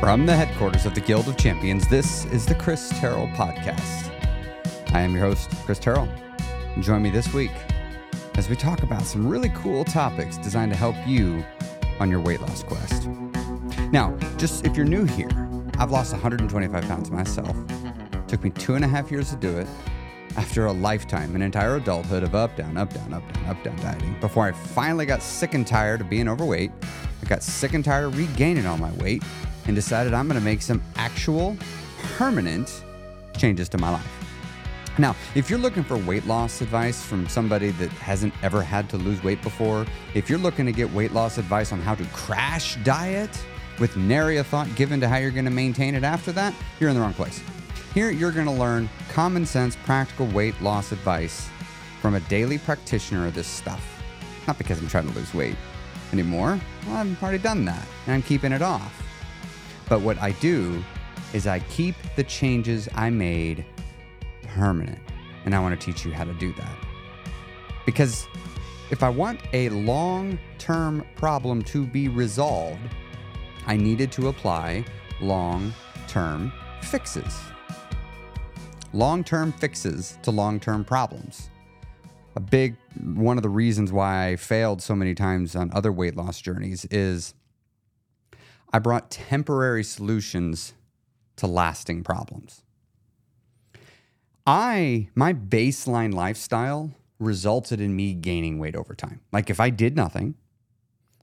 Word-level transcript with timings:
From 0.00 0.24
the 0.24 0.34
headquarters 0.34 0.86
of 0.86 0.94
the 0.94 1.02
Guild 1.02 1.28
of 1.28 1.36
Champions, 1.36 1.86
this 1.86 2.24
is 2.24 2.46
the 2.46 2.54
Chris 2.54 2.88
Terrell 2.98 3.28
Podcast. 3.34 4.10
I 4.94 5.02
am 5.02 5.12
your 5.12 5.20
host, 5.20 5.50
Chris 5.66 5.78
Terrell. 5.78 6.08
Join 6.80 7.02
me 7.02 7.10
this 7.10 7.34
week 7.34 7.50
as 8.36 8.48
we 8.48 8.56
talk 8.56 8.82
about 8.82 9.02
some 9.02 9.28
really 9.28 9.50
cool 9.50 9.84
topics 9.84 10.38
designed 10.38 10.72
to 10.72 10.78
help 10.78 10.96
you 11.06 11.44
on 12.00 12.10
your 12.10 12.18
weight 12.18 12.40
loss 12.40 12.62
quest. 12.62 13.08
Now, 13.92 14.16
just 14.38 14.64
if 14.64 14.74
you're 14.74 14.86
new 14.86 15.04
here, 15.04 15.28
I've 15.78 15.90
lost 15.90 16.12
125 16.12 16.82
pounds 16.84 17.10
myself. 17.10 17.54
It 18.14 18.26
took 18.26 18.42
me 18.42 18.48
two 18.48 18.76
and 18.76 18.84
a 18.86 18.88
half 18.88 19.10
years 19.10 19.28
to 19.30 19.36
do 19.36 19.58
it 19.58 19.66
after 20.38 20.64
a 20.64 20.72
lifetime, 20.72 21.36
an 21.36 21.42
entire 21.42 21.76
adulthood 21.76 22.22
of 22.22 22.34
up, 22.34 22.56
down, 22.56 22.78
up, 22.78 22.90
down, 22.94 23.12
up, 23.12 23.32
down, 23.34 23.44
up, 23.44 23.62
down 23.62 23.76
dieting 23.76 24.16
before 24.18 24.46
I 24.46 24.52
finally 24.52 25.04
got 25.04 25.22
sick 25.22 25.52
and 25.52 25.66
tired 25.66 26.00
of 26.00 26.08
being 26.08 26.26
overweight. 26.26 26.70
I 27.22 27.26
got 27.26 27.42
sick 27.42 27.74
and 27.74 27.84
tired 27.84 28.06
of 28.06 28.18
regaining 28.18 28.66
all 28.66 28.78
my 28.78 28.92
weight 28.92 29.22
and 29.66 29.74
decided 29.76 30.14
I'm 30.14 30.26
going 30.26 30.38
to 30.38 30.44
make 30.44 30.62
some 30.62 30.82
actual 30.96 31.56
permanent 32.16 32.84
changes 33.36 33.68
to 33.70 33.78
my 33.78 33.90
life. 33.90 34.20
Now, 34.98 35.14
if 35.34 35.48
you're 35.48 35.58
looking 35.58 35.84
for 35.84 35.96
weight 35.96 36.26
loss 36.26 36.60
advice 36.60 37.02
from 37.02 37.28
somebody 37.28 37.70
that 37.72 37.90
hasn't 37.90 38.34
ever 38.42 38.62
had 38.62 38.90
to 38.90 38.96
lose 38.96 39.22
weight 39.22 39.40
before, 39.42 39.86
if 40.14 40.28
you're 40.28 40.38
looking 40.38 40.66
to 40.66 40.72
get 40.72 40.92
weight 40.92 41.12
loss 41.12 41.38
advice 41.38 41.72
on 41.72 41.80
how 41.80 41.94
to 41.94 42.04
crash 42.06 42.76
diet 42.84 43.30
with 43.78 43.96
nary 43.96 44.38
a 44.38 44.44
thought 44.44 44.68
given 44.74 45.00
to 45.00 45.08
how 45.08 45.16
you're 45.16 45.30
going 45.30 45.44
to 45.44 45.50
maintain 45.50 45.94
it 45.94 46.04
after 46.04 46.32
that, 46.32 46.54
you're 46.78 46.90
in 46.90 46.96
the 46.96 47.00
wrong 47.00 47.14
place. 47.14 47.40
Here, 47.94 48.10
you're 48.10 48.32
going 48.32 48.46
to 48.46 48.52
learn 48.52 48.88
common 49.10 49.46
sense, 49.46 49.76
practical 49.84 50.26
weight 50.26 50.60
loss 50.60 50.92
advice 50.92 51.48
from 52.00 52.14
a 52.14 52.20
daily 52.20 52.58
practitioner 52.58 53.26
of 53.26 53.34
this 53.34 53.46
stuff. 53.46 54.02
Not 54.46 54.58
because 54.58 54.80
I'm 54.80 54.88
trying 54.88 55.08
to 55.08 55.14
lose 55.14 55.32
weight 55.32 55.56
anymore. 56.12 56.60
Well, 56.86 56.96
I've 56.96 57.22
already 57.22 57.38
done 57.38 57.64
that, 57.64 57.86
and 58.06 58.14
I'm 58.14 58.22
keeping 58.22 58.52
it 58.52 58.62
off. 58.62 59.02
But 59.88 60.00
what 60.00 60.18
I 60.18 60.32
do 60.32 60.82
is 61.32 61.46
I 61.46 61.60
keep 61.60 61.94
the 62.16 62.24
changes 62.24 62.88
I 62.94 63.10
made 63.10 63.64
permanent. 64.54 64.98
And 65.44 65.54
I 65.54 65.60
want 65.60 65.78
to 65.78 65.84
teach 65.84 66.04
you 66.04 66.12
how 66.12 66.24
to 66.24 66.34
do 66.34 66.52
that. 66.54 66.76
Because 67.86 68.26
if 68.90 69.02
I 69.02 69.08
want 69.08 69.40
a 69.52 69.68
long 69.70 70.38
term 70.58 71.04
problem 71.16 71.62
to 71.64 71.86
be 71.86 72.08
resolved, 72.08 72.80
I 73.66 73.76
needed 73.76 74.12
to 74.12 74.28
apply 74.28 74.84
long 75.20 75.72
term 76.08 76.52
fixes. 76.82 77.38
Long 78.92 79.22
term 79.22 79.52
fixes 79.52 80.18
to 80.22 80.30
long 80.30 80.60
term 80.60 80.84
problems. 80.84 81.50
A 82.36 82.40
big 82.40 82.76
one 83.02 83.36
of 83.36 83.42
the 83.42 83.48
reasons 83.48 83.92
why 83.92 84.28
I 84.28 84.36
failed 84.36 84.80
so 84.82 84.94
many 84.94 85.14
times 85.14 85.56
on 85.56 85.70
other 85.72 85.92
weight 85.92 86.16
loss 86.16 86.40
journeys 86.40 86.84
is 86.86 87.34
I 88.72 88.78
brought 88.78 89.10
temporary 89.10 89.82
solutions 89.82 90.74
to 91.36 91.46
lasting 91.46 92.04
problems. 92.04 92.62
I, 94.46 95.08
my 95.14 95.32
baseline 95.32 96.14
lifestyle 96.14 96.92
resulted 97.18 97.80
in 97.80 97.94
me 97.94 98.14
gaining 98.14 98.58
weight 98.58 98.76
over 98.76 98.94
time. 98.94 99.20
Like 99.32 99.50
if 99.50 99.60
I 99.60 99.70
did 99.70 99.96
nothing, 99.96 100.34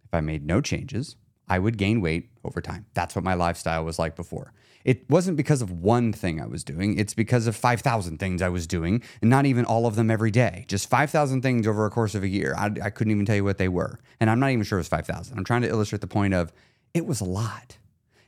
if 0.04 0.14
I 0.14 0.22
made 0.22 0.46
no 0.46 0.62
changes, 0.62 1.16
I 1.48 1.60
would 1.60 1.78
gain 1.78 2.02
weight 2.02 2.30
over 2.44 2.62
time. 2.62 2.86
That's 2.94 3.16
what 3.16 3.24
my 3.24 3.34
lifestyle 3.34 3.84
was 3.84 3.98
like 3.98 4.16
before. 4.16 4.54
It 4.88 5.08
wasn't 5.10 5.36
because 5.36 5.62
of 5.62 5.70
one 5.70 6.14
thing 6.14 6.40
I 6.42 6.46
was 6.46 6.64
doing, 6.64 6.98
it's 6.98 7.14
because 7.14 7.46
of 7.46 7.58
5,000 7.58 8.20
things 8.20 8.42
I 8.42 8.48
was 8.48 8.66
doing, 8.66 9.04
and 9.22 9.30
not 9.30 9.46
even 9.46 9.66
all 9.66 9.86
of 9.86 9.96
them 9.96 10.10
every 10.10 10.32
day. 10.32 10.64
Just 10.70 10.90
5,000 10.90 11.42
things 11.42 11.68
over 11.68 11.86
a 11.86 11.90
course 11.90 12.16
of 12.16 12.24
a 12.24 12.28
year. 12.30 12.56
I, 12.58 12.72
I 12.82 12.90
couldn't 12.90 13.12
even 13.12 13.26
tell 13.26 13.36
you 13.36 13.44
what 13.44 13.58
they 13.58 13.68
were. 13.68 14.00
And 14.22 14.30
I'm 14.30 14.39
not 14.39 14.52
even 14.52 14.64
sure 14.64 14.78
it 14.78 14.80
was 14.80 14.88
5,000. 14.88 15.38
I'm 15.38 15.44
trying 15.44 15.64
to 15.64 15.67
illustrate 15.67 16.00
the 16.00 16.08
point 16.08 16.34
of 16.34 16.54
it 16.94 17.06
was 17.06 17.20
a 17.20 17.26
lot. 17.26 17.78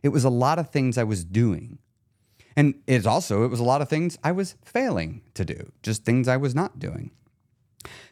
It 0.04 0.10
was 0.10 0.26
a 0.26 0.30
lot 0.30 0.60
of 0.60 0.70
things 0.70 0.98
I 0.98 1.06
was 1.06 1.24
doing. 1.24 1.80
And 2.58 2.76
it's 2.88 3.06
also, 3.06 3.46
it 3.46 3.48
was 3.48 3.62
a 3.62 3.64
lot 3.64 3.82
of 3.82 3.88
things 3.88 4.18
I 4.22 4.34
was 4.34 4.58
failing 4.66 5.22
to 5.36 5.46
do, 5.46 5.72
just 5.82 6.04
things 6.04 6.28
I 6.28 6.36
was 6.36 6.54
not 6.54 6.78
doing. 6.78 7.12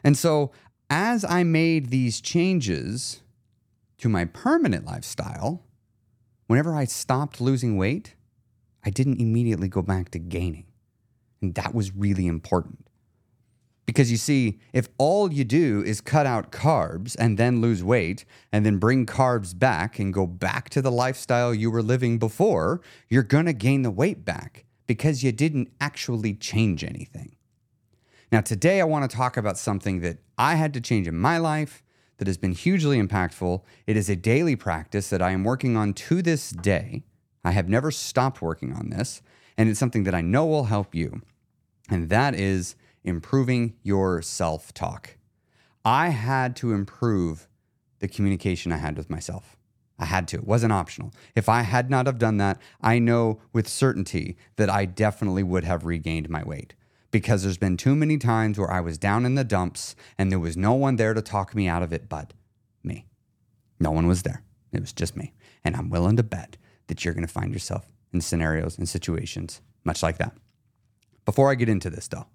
And 0.02 0.16
so 0.16 0.52
as 0.88 1.22
I 1.22 1.42
made 1.42 1.90
these 1.90 2.22
changes 2.22 3.20
to 3.98 4.08
my 4.08 4.24
permanent 4.24 4.86
lifestyle, 4.86 5.64
whenever 6.46 6.74
I 6.74 6.86
stopped 6.86 7.42
losing 7.42 7.76
weight, 7.76 8.14
I 8.88 8.90
didn't 8.90 9.20
immediately 9.20 9.68
go 9.68 9.82
back 9.82 10.12
to 10.12 10.18
gaining. 10.18 10.64
And 11.42 11.54
that 11.56 11.74
was 11.74 11.94
really 11.94 12.26
important. 12.26 12.88
Because 13.84 14.10
you 14.10 14.16
see, 14.16 14.60
if 14.72 14.88
all 14.96 15.30
you 15.30 15.44
do 15.44 15.82
is 15.84 16.00
cut 16.00 16.24
out 16.24 16.52
carbs 16.52 17.14
and 17.18 17.36
then 17.36 17.60
lose 17.60 17.84
weight 17.84 18.24
and 18.50 18.64
then 18.64 18.78
bring 18.78 19.04
carbs 19.04 19.56
back 19.58 19.98
and 19.98 20.14
go 20.14 20.26
back 20.26 20.70
to 20.70 20.80
the 20.80 20.90
lifestyle 20.90 21.54
you 21.54 21.70
were 21.70 21.82
living 21.82 22.18
before, 22.18 22.80
you're 23.10 23.22
going 23.22 23.44
to 23.44 23.52
gain 23.52 23.82
the 23.82 23.90
weight 23.90 24.24
back 24.24 24.64
because 24.86 25.22
you 25.22 25.32
didn't 25.32 25.70
actually 25.82 26.32
change 26.32 26.82
anything. 26.82 27.36
Now, 28.32 28.40
today 28.40 28.80
I 28.80 28.84
want 28.84 29.10
to 29.10 29.14
talk 29.14 29.36
about 29.36 29.58
something 29.58 30.00
that 30.00 30.16
I 30.38 30.54
had 30.54 30.72
to 30.72 30.80
change 30.80 31.06
in 31.06 31.14
my 31.14 31.36
life 31.36 31.82
that 32.16 32.26
has 32.26 32.38
been 32.38 32.52
hugely 32.52 32.98
impactful. 32.98 33.60
It 33.86 33.98
is 33.98 34.08
a 34.08 34.16
daily 34.16 34.56
practice 34.56 35.10
that 35.10 35.20
I 35.20 35.32
am 35.32 35.44
working 35.44 35.76
on 35.76 35.92
to 35.92 36.22
this 36.22 36.48
day. 36.48 37.04
I 37.44 37.52
have 37.52 37.68
never 37.68 37.90
stopped 37.90 38.42
working 38.42 38.72
on 38.72 38.90
this, 38.90 39.22
and 39.56 39.68
it's 39.68 39.78
something 39.78 40.04
that 40.04 40.14
I 40.14 40.20
know 40.20 40.46
will 40.46 40.64
help 40.64 40.94
you. 40.94 41.22
And 41.90 42.08
that 42.10 42.34
is 42.34 42.76
improving 43.04 43.74
your 43.82 44.22
self 44.22 44.74
talk. 44.74 45.16
I 45.84 46.08
had 46.08 46.56
to 46.56 46.72
improve 46.72 47.48
the 48.00 48.08
communication 48.08 48.72
I 48.72 48.76
had 48.76 48.96
with 48.96 49.10
myself. 49.10 49.56
I 49.98 50.04
had 50.04 50.28
to. 50.28 50.36
It 50.36 50.46
wasn't 50.46 50.72
optional. 50.72 51.12
If 51.34 51.48
I 51.48 51.62
had 51.62 51.90
not 51.90 52.06
have 52.06 52.18
done 52.18 52.36
that, 52.36 52.60
I 52.80 52.98
know 52.98 53.40
with 53.52 53.66
certainty 53.66 54.36
that 54.56 54.70
I 54.70 54.84
definitely 54.84 55.42
would 55.42 55.64
have 55.64 55.84
regained 55.84 56.28
my 56.28 56.44
weight 56.44 56.74
because 57.10 57.42
there's 57.42 57.58
been 57.58 57.76
too 57.76 57.96
many 57.96 58.16
times 58.16 58.58
where 58.58 58.70
I 58.70 58.80
was 58.80 58.98
down 58.98 59.26
in 59.26 59.34
the 59.34 59.44
dumps 59.44 59.96
and 60.16 60.30
there 60.30 60.38
was 60.38 60.56
no 60.56 60.74
one 60.74 60.96
there 60.96 61.14
to 61.14 61.22
talk 61.22 61.54
me 61.54 61.66
out 61.66 61.82
of 61.82 61.92
it 61.92 62.08
but 62.08 62.32
me. 62.84 63.06
No 63.80 63.90
one 63.90 64.06
was 64.06 64.22
there. 64.22 64.44
It 64.72 64.80
was 64.80 64.92
just 64.92 65.16
me. 65.16 65.32
And 65.64 65.74
I'm 65.74 65.90
willing 65.90 66.16
to 66.16 66.22
bet 66.22 66.56
that 66.88 67.04
you're 67.04 67.14
going 67.14 67.26
to 67.26 67.32
find 67.32 67.52
yourself 67.52 67.86
in 68.12 68.20
scenarios 68.20 68.76
and 68.76 68.88
situations 68.88 69.60
much 69.84 70.02
like 70.02 70.18
that. 70.18 70.32
Before 71.24 71.50
I 71.50 71.54
get 71.54 71.68
into 71.68 71.90
this, 71.90 72.08
though, 72.08 72.26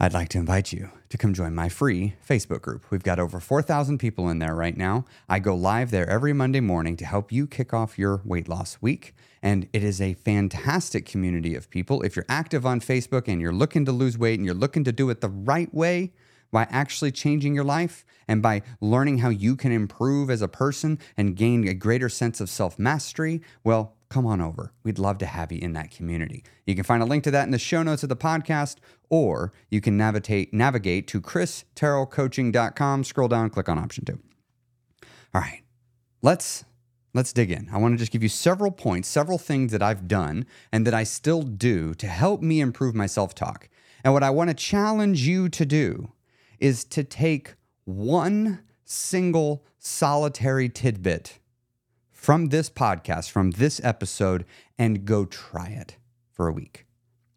I'd 0.00 0.12
like 0.12 0.28
to 0.30 0.38
invite 0.38 0.72
you 0.72 0.90
to 1.08 1.16
come 1.16 1.34
join 1.34 1.54
my 1.54 1.68
free 1.68 2.14
Facebook 2.28 2.62
group. 2.62 2.90
We've 2.90 3.02
got 3.02 3.20
over 3.20 3.38
4,000 3.38 3.98
people 3.98 4.28
in 4.28 4.40
there 4.40 4.54
right 4.54 4.76
now. 4.76 5.04
I 5.28 5.38
go 5.38 5.54
live 5.54 5.92
there 5.92 6.08
every 6.08 6.32
Monday 6.32 6.60
morning 6.60 6.96
to 6.96 7.06
help 7.06 7.30
you 7.30 7.46
kick 7.46 7.72
off 7.72 7.98
your 7.98 8.20
weight 8.24 8.48
loss 8.48 8.78
week. 8.80 9.14
And 9.40 9.68
it 9.72 9.84
is 9.84 10.00
a 10.00 10.14
fantastic 10.14 11.06
community 11.06 11.54
of 11.54 11.70
people. 11.70 12.02
If 12.02 12.16
you're 12.16 12.26
active 12.28 12.66
on 12.66 12.80
Facebook 12.80 13.28
and 13.28 13.40
you're 13.40 13.52
looking 13.52 13.84
to 13.84 13.92
lose 13.92 14.18
weight 14.18 14.38
and 14.38 14.44
you're 14.44 14.54
looking 14.54 14.82
to 14.84 14.92
do 14.92 15.10
it 15.10 15.20
the 15.20 15.28
right 15.28 15.72
way, 15.72 16.12
by 16.54 16.68
actually 16.70 17.10
changing 17.10 17.52
your 17.52 17.64
life 17.64 18.06
and 18.28 18.40
by 18.40 18.62
learning 18.80 19.18
how 19.18 19.28
you 19.28 19.56
can 19.56 19.72
improve 19.72 20.30
as 20.30 20.40
a 20.40 20.46
person 20.46 21.00
and 21.16 21.34
gain 21.34 21.66
a 21.66 21.74
greater 21.74 22.08
sense 22.08 22.40
of 22.40 22.48
self 22.48 22.78
mastery, 22.78 23.42
well, 23.64 23.96
come 24.08 24.24
on 24.24 24.40
over. 24.40 24.72
We'd 24.84 25.00
love 25.00 25.18
to 25.18 25.26
have 25.26 25.50
you 25.50 25.58
in 25.60 25.72
that 25.72 25.90
community. 25.90 26.44
You 26.64 26.76
can 26.76 26.84
find 26.84 27.02
a 27.02 27.06
link 27.06 27.24
to 27.24 27.32
that 27.32 27.42
in 27.42 27.50
the 27.50 27.58
show 27.58 27.82
notes 27.82 28.04
of 28.04 28.08
the 28.08 28.16
podcast, 28.16 28.76
or 29.10 29.52
you 29.68 29.80
can 29.80 29.96
navigate 29.96 30.54
navigate 30.54 31.08
to 31.08 31.20
christerrellcoaching.com, 31.20 33.02
scroll 33.02 33.28
down, 33.28 33.50
click 33.50 33.68
on 33.68 33.76
option 33.76 34.04
two. 34.04 34.20
All 35.34 35.40
right, 35.40 35.62
let's 36.22 36.64
let's 37.14 37.32
dig 37.32 37.50
in. 37.50 37.68
I 37.72 37.78
want 37.78 37.94
to 37.94 37.98
just 37.98 38.12
give 38.12 38.22
you 38.22 38.28
several 38.28 38.70
points, 38.70 39.08
several 39.08 39.38
things 39.38 39.72
that 39.72 39.82
I've 39.82 40.06
done 40.06 40.46
and 40.70 40.86
that 40.86 40.94
I 40.94 41.02
still 41.02 41.42
do 41.42 41.94
to 41.94 42.06
help 42.06 42.42
me 42.42 42.60
improve 42.60 42.94
my 42.94 43.06
self-talk. 43.06 43.68
And 44.04 44.12
what 44.12 44.22
I 44.22 44.30
want 44.30 44.50
to 44.50 44.54
challenge 44.54 45.26
you 45.26 45.48
to 45.48 45.66
do 45.66 46.12
is 46.64 46.82
to 46.82 47.04
take 47.04 47.56
one 47.84 48.58
single 48.86 49.62
solitary 49.78 50.66
tidbit 50.66 51.38
from 52.10 52.46
this 52.46 52.70
podcast, 52.70 53.30
from 53.30 53.50
this 53.50 53.82
episode, 53.84 54.46
and 54.78 55.04
go 55.04 55.26
try 55.26 55.66
it 55.68 55.98
for 56.32 56.48
a 56.48 56.52
week 56.54 56.86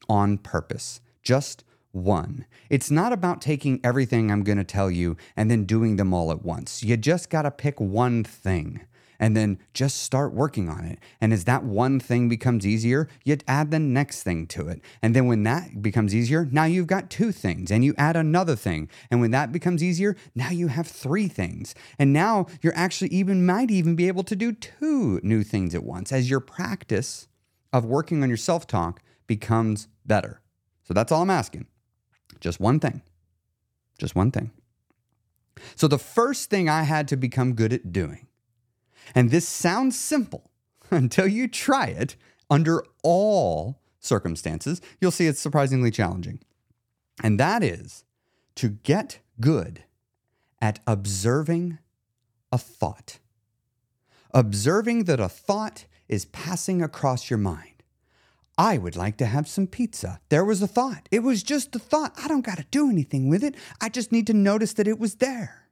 on 0.08 0.38
purpose. 0.38 1.02
Just 1.22 1.66
one. 1.92 2.46
It's 2.70 2.90
not 2.90 3.12
about 3.12 3.42
taking 3.42 3.82
everything 3.84 4.32
I'm 4.32 4.46
going 4.46 4.60
to 4.60 4.64
tell 4.64 4.90
you 4.90 5.18
and 5.36 5.52
then 5.52 5.66
doing 5.66 5.98
them 5.98 6.14
all 6.14 6.32
at 6.32 6.46
once. 6.46 6.82
You 6.82 6.96
just 6.96 7.30
got 7.30 7.42
to 7.42 7.52
pick 7.52 7.82
one 7.82 8.24
thing 8.24 8.80
and 9.20 9.36
then 9.36 9.60
just 9.74 9.98
start 9.98 10.34
working 10.34 10.70
on 10.70 10.86
it. 10.86 11.00
And 11.20 11.34
as 11.34 11.46
that 11.46 11.64
one 11.64 12.00
thing 12.00 12.30
becomes 12.30 12.66
easier, 12.66 13.08
you 13.24 13.38
add 13.48 13.72
the 13.72 13.80
next 13.80 14.24
thing 14.24 14.48
to 14.48 14.68
it. 14.68 14.82
And 15.02 15.16
then 15.16 15.28
when 15.28 15.44
that 15.44 15.82
becomes 15.82 16.14
easier, 16.14 16.48
now 16.52 16.66
you've 16.66 16.88
got 16.88 17.10
two 17.10 17.32
things 17.32 17.72
and 17.72 17.84
you 17.84 17.94
add 17.98 18.16
another 18.16 18.56
thing. 18.56 18.90
And 19.10 19.22
when 19.22 19.32
that 19.32 19.52
becomes 19.52 19.84
easier, 19.84 20.16
now 20.36 20.50
you 20.50 20.68
have 20.68 20.88
three 20.88 21.28
things. 21.28 21.74
And 21.98 22.14
now 22.14 22.48
you're 22.62 22.76
actually 22.76 23.10
even 23.10 23.46
might 23.46 23.72
even 23.72 23.96
be 23.96 24.08
able 24.08 24.24
to 24.24 24.36
do 24.36 24.52
two 24.52 25.20
new 25.24 25.44
things 25.44 25.74
at 25.74 25.84
once 25.84 26.12
as 26.12 26.30
your 26.30 26.40
practice 26.40 27.28
of 27.74 27.86
working 27.86 28.24
on 28.24 28.30
your 28.30 28.38
self 28.38 28.68
talk 28.68 29.02
becomes 29.26 29.88
better. 30.06 30.42
So 30.84 30.94
that's 30.94 31.12
all 31.12 31.22
I'm 31.22 31.30
asking. 31.30 31.68
Just 32.40 32.60
one 32.60 32.80
thing. 32.80 33.02
Just 33.98 34.16
one 34.16 34.32
thing. 34.32 34.52
So 35.76 35.88
the 35.88 35.98
first 35.98 36.50
thing 36.50 36.70
I 36.70 36.84
had 36.84 37.08
to 37.10 37.18
become 37.18 37.54
good 37.54 37.74
at 37.74 37.92
doing 37.92 38.27
and 39.16 39.32
this 39.32 39.48
sounds 39.48 40.00
simple, 40.00 40.52
until 40.92 41.28
you 41.28 41.48
try 41.48 41.88
it 41.88 42.16
under 42.50 42.84
all 43.04 43.80
circumstances, 44.00 44.82
you'll 45.02 45.12
see 45.12 45.28
it's 45.28 45.42
surprisingly 45.42 45.92
challenging. 45.92 46.40
And 47.24 47.40
that 47.40 47.64
is 47.64 48.04
to 48.56 48.70
get 48.70 49.20
good 49.40 49.84
at 50.62 50.80
observing 50.88 51.80
a 52.52 52.58
thought. 52.58 53.20
Observing 54.34 55.06
that 55.06 55.20
a 55.20 55.30
thought 55.30 55.86
is 56.08 56.26
passing 56.26 56.82
across 56.82 57.30
your 57.30 57.40
mind. 57.40 57.84
I 58.58 58.78
would 58.78 58.96
like 58.96 59.18
to 59.18 59.28
have 59.28 59.48
some 59.48 59.68
pizza. 59.68 60.20
There 60.30 60.44
was 60.44 60.62
a 60.62 60.68
thought. 60.68 61.08
It 61.12 61.20
was 61.20 61.44
just 61.44 61.76
a 61.76 61.80
thought. 61.80 62.14
I 62.18 62.28
don't 62.28 62.46
got 62.46 62.58
to 62.58 62.66
do 62.72 62.90
anything 62.90 63.30
with 63.30 63.44
it. 63.44 63.56
I 63.80 63.90
just 63.90 64.12
need 64.12 64.26
to 64.28 64.34
notice 64.34 64.74
that 64.74 64.88
it 64.88 65.00
was 65.00 65.16
there. 65.16 65.67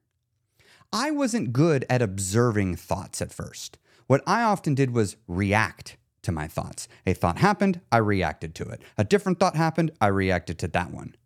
I 0.97 1.11
wasn't 1.11 1.51
good 1.51 1.85
at 1.89 2.01
observing 2.01 2.77
thoughts 2.77 3.21
at 3.21 3.33
first. 3.33 3.77
What 4.07 4.23
I 4.25 4.43
often 4.43 4.75
did 4.75 4.91
was 4.91 5.17
react 5.27 5.97
to 6.21 6.31
my 6.31 6.47
thoughts. 6.47 6.87
A 7.05 7.13
thought 7.13 7.39
happened, 7.39 7.81
I 7.91 7.97
reacted 7.97 8.55
to 8.55 8.69
it. 8.69 8.81
A 8.97 9.03
different 9.03 9.37
thought 9.37 9.57
happened, 9.57 9.91
I 9.99 10.07
reacted 10.07 10.57
to 10.59 10.69
that 10.69 10.91
one. 10.91 11.17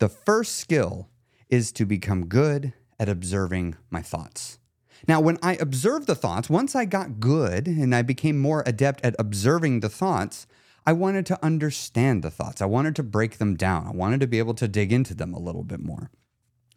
The 0.00 0.08
first 0.08 0.56
skill 0.56 1.08
is 1.48 1.70
to 1.70 1.86
become 1.86 2.26
good 2.26 2.72
at 2.98 3.08
observing 3.08 3.76
my 3.88 4.02
thoughts. 4.02 4.58
Now, 5.06 5.20
when 5.20 5.38
I 5.44 5.54
observed 5.54 6.08
the 6.08 6.16
thoughts, 6.16 6.50
once 6.50 6.74
I 6.74 6.86
got 6.86 7.20
good 7.20 7.68
and 7.68 7.94
I 7.94 8.02
became 8.02 8.40
more 8.40 8.64
adept 8.66 9.04
at 9.04 9.14
observing 9.16 9.78
the 9.78 9.88
thoughts, 9.88 10.48
I 10.84 10.92
wanted 10.92 11.24
to 11.26 11.38
understand 11.40 12.24
the 12.24 12.32
thoughts. 12.32 12.60
I 12.60 12.66
wanted 12.66 12.96
to 12.96 13.04
break 13.04 13.38
them 13.38 13.54
down. 13.54 13.86
I 13.86 13.92
wanted 13.92 14.18
to 14.22 14.26
be 14.26 14.40
able 14.40 14.54
to 14.54 14.66
dig 14.66 14.92
into 14.92 15.14
them 15.14 15.34
a 15.34 15.38
little 15.38 15.62
bit 15.62 15.78
more. 15.78 16.10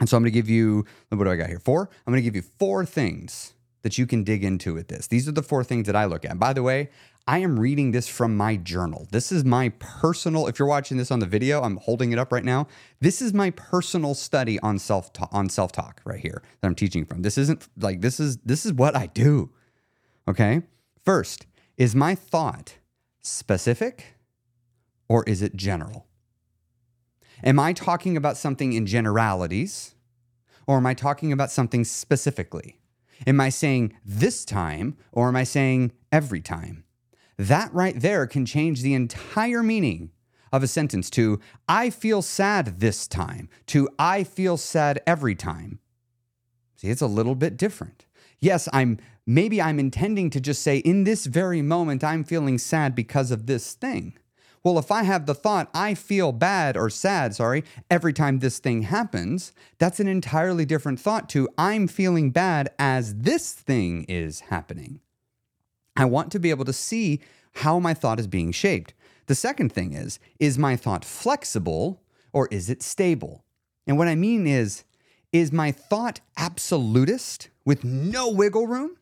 And 0.04 0.10
so 0.10 0.18
I'm 0.18 0.24
going 0.24 0.34
to 0.34 0.38
give 0.38 0.50
you, 0.50 0.84
what 1.08 1.24
do 1.24 1.30
I 1.30 1.38
got 1.38 1.48
here? 1.48 1.60
Four? 1.60 1.90
I'm 2.06 2.12
going 2.12 2.22
to 2.22 2.30
give 2.30 2.36
you 2.36 2.42
four 2.42 2.84
things 2.84 3.54
that 3.84 3.98
you 3.98 4.06
can 4.06 4.26
dig 4.26 4.44
into 4.44 4.74
with 4.74 4.90
this. 4.90 5.08
These 5.08 5.30
are 5.30 5.32
the 5.32 5.42
four 5.42 5.64
things 5.64 5.88
that 5.88 5.96
I 5.96 6.04
look 6.04 6.26
at. 6.26 6.38
By 6.38 6.52
the 6.52 6.62
way, 6.62 6.90
I 7.26 7.38
am 7.38 7.58
reading 7.58 7.94
this 7.94 8.10
from 8.10 8.36
my 8.36 8.58
journal. 8.58 9.08
This 9.12 9.32
is 9.32 9.46
my 9.46 9.70
personal, 9.80 10.48
if 10.48 10.60
you're 10.60 10.68
watching 10.68 10.98
this 10.98 11.10
on 11.10 11.20
the 11.20 11.26
video, 11.26 11.62
I'm 11.62 11.78
holding 11.78 12.12
it 12.12 12.20
up 12.20 12.34
right 12.34 12.44
now. 12.44 12.68
This 13.00 13.22
is 13.22 13.34
my 13.34 13.52
personal 13.52 14.14
study 14.14 14.60
on 14.60 14.78
self 14.78 15.10
on 15.32 15.48
self-talk 15.48 16.02
right 16.04 16.20
here 16.20 16.44
that 16.60 16.68
I'm 16.68 16.76
teaching 16.76 17.06
from. 17.06 17.22
This 17.22 17.38
isn't 17.38 17.66
like 17.80 18.02
this 18.02 18.20
is 18.20 18.36
this 18.40 18.66
is 18.66 18.74
what 18.74 18.98
I 18.98 19.06
do. 19.06 19.52
Okay? 20.28 20.64
First, 21.06 21.46
is 21.78 21.96
my 21.96 22.14
thought 22.14 22.76
specific 23.22 24.18
or 25.08 25.24
is 25.24 25.42
it 25.42 25.56
general? 25.56 26.08
Am 27.44 27.60
I 27.60 27.74
talking 27.74 28.16
about 28.16 28.38
something 28.38 28.72
in 28.72 28.86
generalities 28.86 29.95
or 30.66 30.78
am 30.78 30.86
I 30.86 30.94
talking 30.94 31.34
about 31.34 31.51
something 31.51 31.84
specifically? 31.84 32.80
Am 33.28 33.42
I 33.42 33.50
saying 33.50 33.94
this 34.06 34.45
time 34.45 34.95
or 35.12 35.28
am 35.28 35.36
I 35.36 35.44
saying 35.44 35.92
every 36.12 36.40
time? 36.40 36.86
That 37.38 37.74
right 37.74 38.00
there 38.00 38.28
can 38.28 38.45
change 38.45 38.81
the 38.81 38.94
entire 38.94 39.62
meaning 39.62 40.12
of 40.54 40.63
a 40.63 40.68
sentence 40.68 41.10
to 41.10 41.40
I 41.68 41.90
feel 41.90 42.22
sad 42.22 42.80
this 42.80 43.07
time 43.07 43.50
to 43.68 43.90
I 44.00 44.24
feel 44.24 44.56
sad 44.56 45.01
every 45.06 45.36
time. 45.36 45.80
See, 46.78 46.90
it's 46.90 47.01
a 47.01 47.07
little 47.07 47.36
bit 47.36 47.57
different. 47.57 48.06
Yes, 48.40 48.69
I'm 48.72 49.00
maybe 49.25 49.62
I'm 49.62 49.80
intending 49.80 50.30
to 50.30 50.40
just 50.40 50.62
say 50.62 50.78
in 50.78 51.04
this 51.04 51.25
very 51.25 51.62
moment 51.62 52.06
I'm 52.06 52.24
feeling 52.24 52.57
sad 52.57 52.95
because 52.95 53.31
of 53.31 53.48
this 53.48 53.74
thing. 53.74 54.13
Well, 54.63 54.80
if 54.80 54.92
I 54.92 55.04
have 55.04 55.25
the 55.25 55.36
thought, 55.36 55.69
I 55.74 55.94
feel 55.94 56.31
bad 56.31 56.77
or 56.77 56.89
sad, 56.89 57.36
sorry, 57.36 57.65
every 57.92 58.13
time 58.13 58.39
this 58.39 58.60
thing 58.60 58.83
happens, 58.83 59.51
that's 59.77 60.00
an 60.00 60.07
entirely 60.07 60.63
different 60.63 61.01
thought 61.01 61.27
to 61.30 61.50
I'm 61.57 61.86
feeling 61.88 62.31
bad 62.31 62.69
as 62.80 63.13
this 63.15 63.51
thing 63.51 64.06
is 64.07 64.39
happening. 64.42 65.01
I 65.98 66.06
want 66.06 66.31
to 66.31 66.39
be 66.39 66.50
able 66.50 66.63
to 66.63 66.74
see 66.74 67.19
how 67.56 67.77
my 67.77 67.94
thought 67.94 68.21
is 68.21 68.27
being 68.27 68.54
shaped. 68.54 68.94
The 69.25 69.36
second 69.36 69.74
thing 69.74 69.94
is, 69.94 70.18
is 70.39 70.57
my 70.57 70.77
thought 70.77 71.04
flexible 71.04 72.01
or 72.31 72.48
is 72.50 72.69
it 72.69 72.81
stable? 72.81 73.44
And 73.86 73.98
what 73.98 74.07
I 74.07 74.16
mean 74.16 74.48
is, 74.48 74.86
is 75.33 75.51
my 75.51 75.74
thought 75.74 76.21
absolutist 76.38 77.50
with 77.66 77.83
no 77.83 78.30
wiggle 78.30 78.68
room? 78.68 78.95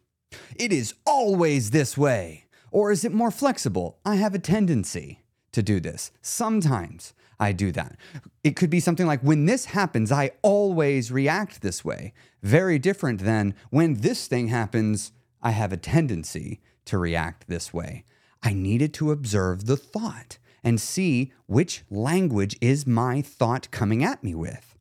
It 0.56 0.74
is 0.74 0.96
always 1.06 1.70
this 1.70 1.96
way. 1.96 2.46
Or 2.72 2.92
is 2.92 3.06
it 3.06 3.12
more 3.12 3.32
flexible? 3.32 4.00
I 4.06 4.16
have 4.16 4.34
a 4.34 4.40
tendency 4.40 5.21
to 5.52 5.64
do 5.64 5.80
this. 5.80 6.12
Sometimes 6.22 7.14
I 7.40 7.52
do 7.52 7.72
that. 7.72 7.98
It 8.44 8.56
could 8.56 8.70
be 8.70 8.80
something 8.80 9.08
like 9.08 9.22
when 9.22 9.46
this 9.46 9.66
happens, 9.66 10.12
I 10.12 10.32
always 10.44 11.12
react 11.12 11.62
this 11.62 11.84
way. 11.84 12.14
Very 12.44 12.78
different 12.78 13.22
than 13.22 13.56
when 13.72 13.96
this 13.96 14.28
thing 14.28 14.50
happens, 14.50 15.12
I 15.42 15.52
have 15.52 15.74
a 15.74 15.78
tendency 15.78 16.62
to 16.86 16.98
react 17.00 17.48
this 17.48 17.74
way. 17.74 18.06
I 18.44 18.54
needed 18.54 18.94
to 18.96 19.12
observe 19.12 19.66
the 19.66 19.78
thought 19.78 20.38
and 20.64 20.80
see 20.80 21.34
which 21.48 21.84
language 21.90 22.56
is 22.62 22.86
my 22.86 23.22
thought 23.22 23.72
coming 23.72 24.04
at 24.04 24.24
me 24.24 24.36
with. 24.36 24.78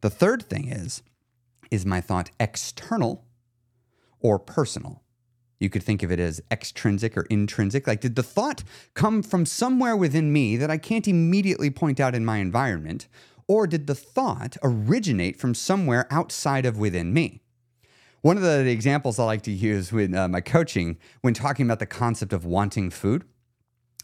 The 0.00 0.10
third 0.10 0.42
thing 0.42 0.68
is 0.68 1.02
is 1.70 1.86
my 1.86 2.00
thought 2.00 2.30
external 2.38 3.24
or 4.20 4.38
personal? 4.38 5.03
You 5.64 5.70
could 5.70 5.82
think 5.82 6.02
of 6.02 6.12
it 6.12 6.20
as 6.20 6.42
extrinsic 6.50 7.16
or 7.16 7.22
intrinsic. 7.22 7.86
Like, 7.86 8.02
did 8.02 8.16
the 8.16 8.22
thought 8.22 8.62
come 8.92 9.22
from 9.22 9.46
somewhere 9.46 9.96
within 9.96 10.30
me 10.30 10.56
that 10.58 10.70
I 10.70 10.76
can't 10.76 11.08
immediately 11.08 11.70
point 11.70 11.98
out 11.98 12.14
in 12.14 12.22
my 12.22 12.36
environment? 12.36 13.08
Or 13.48 13.66
did 13.66 13.86
the 13.86 13.94
thought 13.94 14.58
originate 14.62 15.38
from 15.38 15.54
somewhere 15.54 16.06
outside 16.10 16.66
of 16.66 16.76
within 16.78 17.14
me? 17.14 17.40
One 18.20 18.36
of 18.36 18.42
the 18.42 18.68
examples 18.70 19.18
I 19.18 19.24
like 19.24 19.42
to 19.42 19.50
use 19.50 19.90
with 19.90 20.14
uh, 20.14 20.28
my 20.28 20.42
coaching 20.42 20.98
when 21.22 21.34
talking 21.34 21.66
about 21.66 21.78
the 21.78 21.86
concept 21.86 22.32
of 22.32 22.44
wanting 22.44 22.90
food, 22.90 23.24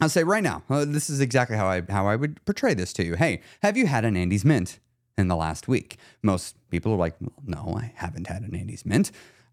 I'll 0.01 0.09
say 0.09 0.25
right 0.25 0.43
now, 0.43 0.63
uh, 0.71 0.87
this 0.87 1.11
is 1.11 1.21
exactly 1.21 1.57
how 1.57 1.67
I 1.67 1.83
how 1.91 2.07
I 2.07 2.17
would 2.17 2.43
portray 2.47 2.73
this 2.73 2.93
to 2.95 3.05
you. 3.05 3.17
Hey, 3.17 3.43
have 3.63 3.77
you 3.77 3.87
had 3.87 4.07
an 4.07 4.17
Andes 4.17 4.47
Mint 4.47 4.79
in 5.19 5.29
the 5.29 5.37
last 5.37 5.69
week? 5.69 5.99
Most 6.23 6.57
people 6.71 6.93
are 6.93 6.97
like, 6.97 7.17
no, 7.45 7.75
I 7.77 7.93
haven't 7.97 8.29
had 8.29 8.43
an 8.43 8.55
Andes 8.55 8.87
Mint. 8.87 9.11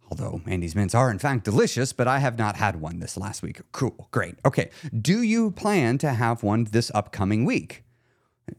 Although 0.10 0.42
Andes 0.48 0.76
mints 0.76 0.96
are 0.96 1.12
in 1.12 1.20
fact 1.20 1.44
delicious, 1.44 1.92
but 1.92 2.08
I 2.08 2.20
have 2.20 2.38
not 2.38 2.56
had 2.56 2.80
one 2.80 3.00
this 3.00 3.18
last 3.18 3.44
week. 3.44 3.62
Cool, 3.72 4.08
great. 4.12 4.36
Okay, 4.46 4.70
do 5.00 5.22
you 5.22 5.52
plan 5.52 5.98
to 6.00 6.12
have 6.12 6.44
one 6.44 6.66
this 6.66 6.92
upcoming 6.96 7.44
week? 7.44 7.84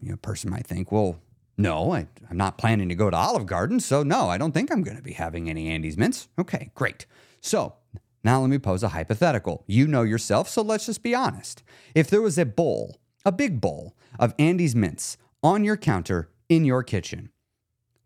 You 0.00 0.10
know, 0.10 0.14
a 0.14 0.18
person 0.18 0.50
might 0.50 0.66
think, 0.66 0.92
well, 0.92 1.18
no, 1.56 1.92
I, 1.92 2.06
am 2.30 2.36
not 2.36 2.58
planning 2.58 2.88
to 2.90 2.94
go 2.94 3.10
to 3.10 3.16
Olive 3.16 3.46
Garden, 3.46 3.80
so 3.80 4.02
no, 4.02 4.28
I 4.28 4.38
don't 4.38 4.52
think 4.52 4.70
I'm 4.70 4.82
going 4.82 4.96
to 4.96 5.02
be 5.02 5.14
having 5.14 5.48
any 5.48 5.68
Andes 5.68 5.96
mints. 5.96 6.28
Okay, 6.38 6.70
great. 6.74 7.06
So 7.40 7.74
now 8.22 8.40
let 8.40 8.50
me 8.50 8.58
pose 8.58 8.82
a 8.82 8.88
hypothetical. 8.88 9.64
You 9.66 9.86
know 9.86 10.02
yourself, 10.02 10.48
so 10.48 10.62
let's 10.62 10.86
just 10.86 11.02
be 11.02 11.14
honest. 11.14 11.62
If 11.94 12.08
there 12.08 12.22
was 12.22 12.38
a 12.38 12.44
bowl, 12.44 13.00
a 13.24 13.32
big 13.32 13.60
bowl 13.60 13.96
of 14.18 14.34
Andes 14.38 14.76
mints 14.76 15.16
on 15.42 15.64
your 15.64 15.76
counter 15.76 16.30
in 16.48 16.64
your 16.64 16.82
kitchen, 16.82 17.30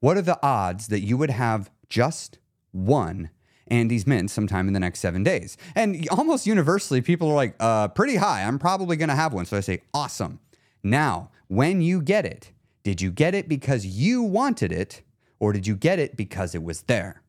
what 0.01 0.17
are 0.17 0.23
the 0.23 0.39
odds 0.43 0.89
that 0.89 1.01
you 1.01 1.17
would 1.17 1.31
have 1.31 1.71
just 1.89 2.39
one 2.73 3.31
Andes 3.69 4.07
Mint 4.07 4.31
sometime 4.31 4.67
in 4.67 4.75
the 4.75 4.81
next 4.81 5.01
seven 5.01 5.23
days. 5.23 5.57
And 5.75 6.07
almost 6.11 6.47
universally, 6.47 7.01
people 7.01 7.31
are 7.31 7.35
like, 7.35 7.55
uh, 7.61 7.89
pretty 7.89 8.17
high. 8.17 8.43
I'm 8.43 8.59
probably 8.59 8.97
going 8.97 9.09
to 9.09 9.15
have 9.15 9.33
one. 9.33 9.47
So 9.47 9.57
I 9.57 9.61
say, 9.61 9.83
awesome. 9.95 10.41
Now, 10.83 11.31
when 11.49 11.81
you 11.81 12.03
get 12.03 12.27
it, 12.27 12.53
did 12.83 13.01
you 13.01 13.11
get 13.11 13.35
it 13.35 13.49
because 13.49 13.87
you 13.87 14.23
wanted 14.23 14.73
it 14.73 15.03
or 15.39 15.53
did 15.53 15.67
you 15.67 15.77
get 15.77 15.99
it 15.99 16.17
because 16.17 16.55
it 16.55 16.63
was 16.63 16.83
there? 16.83 17.23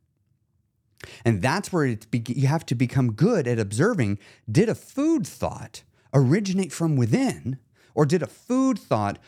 And 1.25 1.41
that's 1.41 1.71
where 1.71 1.95
be- 2.09 2.23
you 2.27 2.47
have 2.47 2.65
to 2.67 2.75
become 2.75 3.13
good 3.13 3.47
at 3.47 3.59
observing 3.59 4.19
did 4.49 4.69
a 4.69 4.75
food 4.75 5.27
thought 5.27 5.83
originate 6.13 6.71
from 6.71 6.95
within 6.95 7.57
or 7.93 8.05
did 8.05 8.23
a 8.23 8.27
food 8.27 8.79
thought 8.79 9.19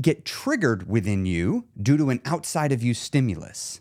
get 0.00 0.24
triggered 0.24 0.88
within 0.88 1.26
you 1.26 1.66
due 1.80 1.96
to 1.96 2.10
an 2.10 2.20
outside 2.24 2.72
of 2.72 2.82
you 2.82 2.94
stimulus? 2.94 3.80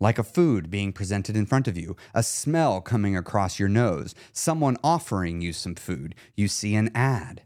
Like 0.00 0.18
a 0.18 0.24
food 0.24 0.70
being 0.70 0.92
presented 0.92 1.36
in 1.36 1.46
front 1.46 1.68
of 1.68 1.76
you, 1.76 1.94
a 2.14 2.22
smell 2.22 2.80
coming 2.80 3.16
across 3.16 3.58
your 3.58 3.68
nose, 3.68 4.14
someone 4.32 4.76
offering 4.82 5.40
you 5.40 5.52
some 5.52 5.74
food, 5.74 6.14
you 6.34 6.48
see 6.48 6.74
an 6.74 6.90
ad. 6.94 7.42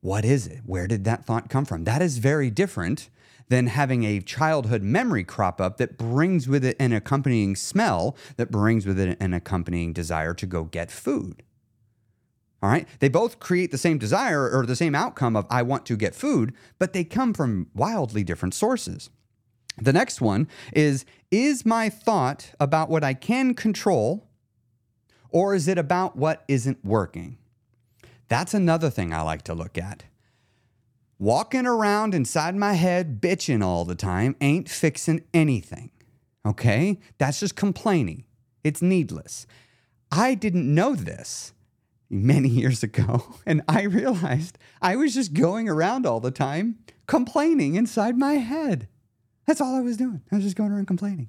What 0.00 0.24
is 0.24 0.46
it? 0.46 0.62
Where 0.66 0.86
did 0.86 1.04
that 1.04 1.24
thought 1.24 1.48
come 1.48 1.64
from? 1.64 1.84
That 1.84 2.02
is 2.02 2.18
very 2.18 2.50
different 2.50 3.08
than 3.48 3.66
having 3.66 4.04
a 4.04 4.20
childhood 4.20 4.82
memory 4.82 5.24
crop 5.24 5.60
up 5.60 5.76
that 5.76 5.98
brings 5.98 6.48
with 6.48 6.64
it 6.64 6.76
an 6.80 6.92
accompanying 6.92 7.54
smell, 7.56 8.16
that 8.36 8.50
brings 8.50 8.86
with 8.86 8.98
it 8.98 9.16
an 9.20 9.34
accompanying 9.34 9.92
desire 9.92 10.32
to 10.34 10.46
go 10.46 10.64
get 10.64 10.90
food. 10.90 11.42
All 12.62 12.70
right? 12.70 12.88
They 13.00 13.10
both 13.10 13.40
create 13.40 13.70
the 13.70 13.78
same 13.78 13.98
desire 13.98 14.50
or 14.50 14.64
the 14.64 14.76
same 14.76 14.94
outcome 14.94 15.36
of 15.36 15.46
I 15.50 15.62
want 15.62 15.84
to 15.86 15.96
get 15.96 16.14
food, 16.14 16.54
but 16.78 16.94
they 16.94 17.04
come 17.04 17.34
from 17.34 17.68
wildly 17.74 18.24
different 18.24 18.54
sources. 18.54 19.10
The 19.76 19.92
next 19.92 20.20
one 20.20 20.48
is 20.72 21.04
Is 21.30 21.66
my 21.66 21.88
thought 21.88 22.52
about 22.60 22.90
what 22.90 23.04
I 23.04 23.14
can 23.14 23.54
control, 23.54 24.28
or 25.30 25.54
is 25.54 25.68
it 25.68 25.78
about 25.78 26.16
what 26.16 26.44
isn't 26.48 26.84
working? 26.84 27.38
That's 28.28 28.54
another 28.54 28.90
thing 28.90 29.12
I 29.12 29.22
like 29.22 29.42
to 29.42 29.54
look 29.54 29.76
at. 29.76 30.04
Walking 31.18 31.66
around 31.66 32.14
inside 32.14 32.56
my 32.56 32.74
head 32.74 33.20
bitching 33.20 33.62
all 33.62 33.84
the 33.84 33.94
time 33.94 34.36
ain't 34.40 34.68
fixing 34.68 35.24
anything. 35.32 35.90
Okay? 36.44 36.98
That's 37.18 37.40
just 37.40 37.56
complaining. 37.56 38.24
It's 38.62 38.82
needless. 38.82 39.46
I 40.10 40.34
didn't 40.34 40.72
know 40.72 40.94
this 40.94 41.52
many 42.10 42.48
years 42.60 42.82
ago. 42.82 43.36
And 43.46 43.62
I 43.68 43.82
realized 43.82 44.58
I 44.80 44.96
was 44.96 45.14
just 45.14 45.34
going 45.34 45.68
around 45.68 46.06
all 46.06 46.20
the 46.20 46.30
time 46.30 46.78
complaining 47.06 47.74
inside 47.74 48.18
my 48.18 48.34
head. 48.34 48.88
That's 49.46 49.60
all 49.60 49.74
I 49.74 49.80
was 49.80 49.96
doing. 49.96 50.22
I 50.30 50.36
was 50.36 50.44
just 50.44 50.56
going 50.56 50.72
around 50.72 50.86
complaining. 50.86 51.28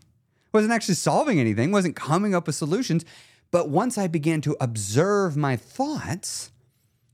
Wasn't 0.53 0.74
actually 0.74 0.95
solving 0.95 1.39
anything, 1.39 1.72
wasn't 1.72 1.95
coming 1.95 2.34
up 2.34 2.48
with 2.48 2.55
solutions. 2.55 3.03
But 3.51 3.69
once 3.69 3.98
I 3.98 4.07
began 4.07 4.41
to 4.41 4.55
observe 4.60 5.38
my 5.38 5.55
thoughts, 5.55 6.51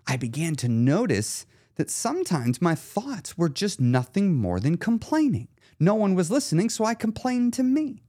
I 0.07 0.17
began 0.17 0.55
to 0.57 0.69
notice 0.69 1.45
that 1.75 1.89
sometimes 1.89 2.61
my 2.61 2.75
thoughts 2.75 3.37
were 3.37 3.49
just 3.49 3.79
nothing 3.79 4.35
more 4.35 4.59
than 4.59 4.77
complaining. 4.77 5.47
No 5.79 5.95
one 5.95 6.15
was 6.15 6.29
listening, 6.29 6.69
so 6.69 6.85
I 6.85 6.93
complained 6.93 7.53
to 7.53 7.63
me. 7.63 8.03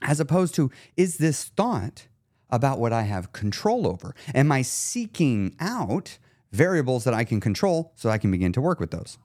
As 0.00 0.20
opposed 0.20 0.54
to, 0.54 0.70
is 0.96 1.18
this 1.18 1.44
thought 1.44 2.06
about 2.50 2.78
what 2.78 2.92
I 2.92 3.02
have 3.02 3.32
control 3.32 3.86
over? 3.86 4.14
Am 4.34 4.52
I 4.52 4.62
seeking 4.62 5.56
out 5.58 6.18
variables 6.52 7.04
that 7.04 7.14
I 7.14 7.24
can 7.24 7.40
control 7.40 7.92
so 7.96 8.08
I 8.08 8.18
can 8.18 8.30
begin 8.30 8.52
to 8.52 8.60
work 8.60 8.78
with 8.78 8.92
those? 8.92 9.18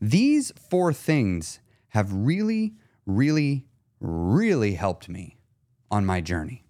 These 0.00 0.52
four 0.70 0.92
things 0.92 1.60
have 1.88 2.12
really, 2.12 2.74
really, 3.06 3.66
really 4.00 4.74
helped 4.74 5.08
me 5.08 5.38
on 5.90 6.04
my 6.04 6.20
journey. 6.20 6.64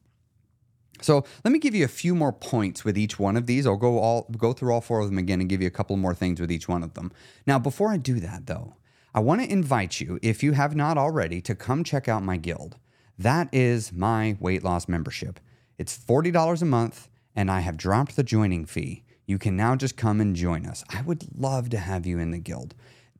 So 1.00 1.25
let 1.44 1.52
me 1.52 1.58
give 1.58 1.75
you 1.75 1.84
a 1.84 1.88
few 1.88 2.14
more 2.14 2.32
points 2.32 2.84
with 2.84 2.96
each 2.96 3.18
one 3.18 3.37
of 3.37 3.46
these. 3.46 3.66
I'll 3.66 3.76
go 3.76 3.99
all 3.99 4.26
go 4.37 4.52
through 4.52 4.73
all 4.73 4.80
four 4.80 5.00
of 5.00 5.06
them 5.06 5.18
again 5.18 5.40
and 5.40 5.50
give 5.50 5.61
you 5.61 5.66
a 5.66 5.73
couple 5.73 5.96
more 5.96 6.14
things 6.14 6.40
with 6.40 6.50
each 6.50 6.68
one 6.68 6.82
of 6.82 6.94
them. 6.94 7.12
Now, 7.46 7.58
before 7.58 7.90
I 7.90 7.96
do 7.96 8.20
that 8.20 8.46
though, 8.46 8.76
I 9.14 9.20
want 9.20 9.42
to 9.42 9.52
invite 9.52 10.00
you, 10.00 10.18
if 10.23 10.42
you 10.42 10.52
have 10.52 10.75
not 10.75 10.99
already, 10.99 11.40
to 11.42 11.54
come 11.54 11.84
check 11.84 12.08
out 12.08 12.23
my 12.23 12.37
guild. 12.37 12.78
That 13.18 13.49
is 13.52 13.92
my 13.92 14.37
weight 14.40 14.64
loss 14.64 14.88
membership. 14.88 15.38
It's 15.78 15.96
$40 15.96 16.62
a 16.62 16.64
month, 16.64 17.08
and 17.37 17.50
I 17.50 17.61
have 17.61 17.76
dropped 17.76 18.16
the 18.16 18.25
joining 18.25 18.64
fee. 18.64 19.04
You 19.26 19.38
can 19.38 19.56
now 19.56 19.76
just 19.76 19.96
come 19.96 20.20
and 20.20 20.34
join 20.34 20.66
us. 20.66 20.84
I 20.88 21.02
would 21.02 21.38
love 21.38 21.70
to 21.70 21.78
have 21.78 22.06
you 22.06 22.18
in 22.18 22.32
the 22.32 22.38
guild. 22.38 22.75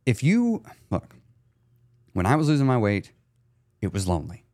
If 0.07 0.23
you 0.23 0.63
look, 0.91 1.17
when 2.13 2.27
I 2.27 2.37
was 2.37 2.49
losing 2.49 2.67
my 2.67 2.79
weight, 2.79 3.13
it 3.81 3.93
was 3.93 4.07
lonely. 4.07 4.45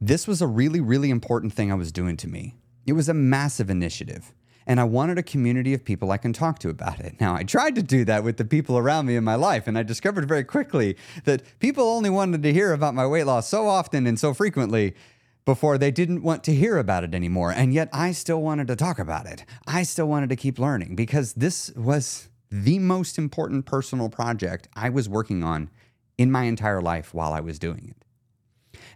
This 0.00 0.26
was 0.26 0.42
a 0.42 0.46
really, 0.46 0.80
really 0.80 1.10
important 1.10 1.52
thing 1.52 1.70
I 1.70 1.76
was 1.76 1.92
doing 1.92 2.16
to 2.18 2.28
me. 2.28 2.56
It 2.86 2.94
was 2.94 3.08
a 3.08 3.14
massive 3.14 3.70
initiative 3.70 4.32
and 4.66 4.80
I 4.80 4.84
wanted 4.84 5.18
a 5.18 5.22
community 5.22 5.74
of 5.74 5.84
people 5.84 6.10
I 6.10 6.18
can 6.18 6.32
talk 6.32 6.58
to 6.60 6.68
about 6.68 7.00
it. 7.00 7.20
Now, 7.20 7.34
I 7.34 7.44
tried 7.44 7.74
to 7.76 7.82
do 7.82 8.04
that 8.04 8.24
with 8.24 8.36
the 8.36 8.44
people 8.44 8.78
around 8.78 9.06
me 9.06 9.16
in 9.16 9.24
my 9.24 9.34
life, 9.34 9.66
and 9.66 9.76
I 9.76 9.82
discovered 9.82 10.28
very 10.28 10.44
quickly 10.44 10.96
that 11.24 11.42
people 11.58 11.84
only 11.84 12.10
wanted 12.10 12.42
to 12.42 12.52
hear 12.52 12.72
about 12.72 12.94
my 12.94 13.06
weight 13.06 13.24
loss 13.24 13.48
so 13.48 13.66
often 13.66 14.06
and 14.06 14.18
so 14.18 14.34
frequently 14.34 14.94
before 15.44 15.76
they 15.76 15.90
didn't 15.90 16.22
want 16.22 16.44
to 16.44 16.54
hear 16.54 16.78
about 16.78 17.02
it 17.02 17.14
anymore. 17.14 17.50
And 17.50 17.74
yet, 17.74 17.88
I 17.92 18.12
still 18.12 18.40
wanted 18.40 18.68
to 18.68 18.76
talk 18.76 18.98
about 18.98 19.26
it. 19.26 19.44
I 19.66 19.82
still 19.82 20.06
wanted 20.06 20.28
to 20.30 20.36
keep 20.36 20.58
learning 20.58 20.94
because 20.94 21.32
this 21.34 21.72
was 21.74 22.28
the 22.52 22.78
most 22.78 23.18
important 23.18 23.66
personal 23.66 24.08
project 24.08 24.68
I 24.76 24.90
was 24.90 25.08
working 25.08 25.42
on 25.42 25.70
in 26.16 26.30
my 26.30 26.44
entire 26.44 26.80
life 26.80 27.12
while 27.12 27.32
I 27.32 27.40
was 27.40 27.58
doing 27.58 27.94
it. 27.96 28.04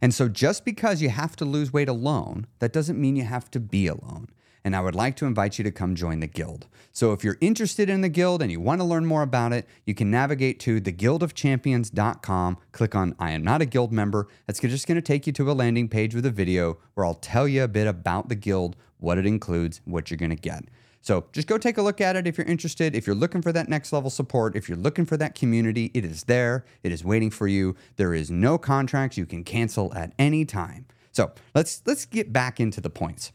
And 0.01 0.15
so, 0.15 0.29
just 0.29 0.65
because 0.65 1.01
you 1.01 1.09
have 1.09 1.37
to 1.37 1.45
lose 1.45 1.73
weight 1.73 1.89
alone, 1.89 2.47
that 2.59 2.73
doesn't 2.73 3.01
mean 3.01 3.17
you 3.17 3.25
have 3.25 3.51
to 3.53 3.61
be 3.61 3.87
alone 3.87 4.29
and 4.67 4.75
I 4.75 4.81
would 4.81 4.97
like 4.97 5.15
to 5.17 5.27
invite 5.27 5.59
you 5.59 5.63
to 5.63 5.71
come 5.71 5.95
join 5.95 6.19
the 6.19 6.27
Guild. 6.27 6.67
So 6.91 7.13
if 7.13 7.23
you're 7.23 7.39
interested 7.41 7.89
in 7.89 8.01
the 8.01 8.09
Guild 8.09 8.43
and 8.43 8.51
you 8.51 8.59
want 8.59 8.81
to 8.81 8.85
learn 8.85 9.07
more 9.07 9.23
about 9.23 9.53
it, 9.53 9.65
you 9.85 9.95
can 9.95 10.11
navigate 10.11 10.59
to 10.61 10.81
theguildofchampions.com, 10.81 12.59
click 12.73 12.97
on 12.97 13.15
I 13.21 13.31
am 13.31 13.45
not 13.45 13.63
a 13.63 13.65
Guild 13.65 13.93
member. 13.93 14.27
That's 14.45 14.59
just 14.59 14.89
going 14.89 14.97
to 14.97 15.03
take 15.03 15.25
you 15.25 15.33
to 15.35 15.53
a 15.53 15.55
landing 15.55 15.89
page 15.89 16.17
with 16.17 16.27
a 16.27 16.33
video 16.33 16.79
where 16.95 17.07
I'll 17.07 17.15
tell 17.15 17.47
you 17.47 17.63
a 17.63 17.69
bit 17.69 17.87
about 17.87 18.29
the 18.29 18.35
Guild, 18.35 18.75
what 18.99 19.19
it 19.19 19.25
includes, 19.25 19.81
what 19.85 20.11
you're 20.11 20.19
going 20.19 20.31
to 20.31 20.37
get. 20.37 20.65
So 21.07 21.25
just 21.31 21.47
go 21.47 21.57
take 21.57 21.79
a 21.79 21.83
look 21.83 22.01
at 22.01 22.17
it 22.17 22.27
if 22.27 22.37
you're 22.37 22.49
interested. 22.49 22.97
If 22.97 23.07
you're 23.07 23.15
looking 23.15 23.41
for 23.41 23.53
that 23.53 23.69
next 23.69 23.93
level 23.93 24.11
support, 24.11 24.57
if 24.57 24.69
you're 24.69 24.77
looking 24.77 25.07
for 25.07 25.17
that 25.17 25.37
community, 25.37 25.93
it 25.95 26.05
is 26.05 26.25
there. 26.25 26.65
It 26.83 26.91
is 26.91 27.05
waiting 27.05 27.31
for 27.31 27.47
you. 27.47 27.77
There 27.95 28.13
is 28.13 28.29
no 28.29 28.59
contracts 28.59 29.17
you 29.17 29.25
can 29.25 29.45
cancel 29.45 29.95
at 29.95 30.13
any 30.19 30.45
time. 30.45 30.87
So 31.13 31.31
let's 31.55 31.81
let's 31.87 32.07
get 32.07 32.33
back 32.33 32.59
into 32.59 32.81
the 32.81 32.91
points. 32.91 33.31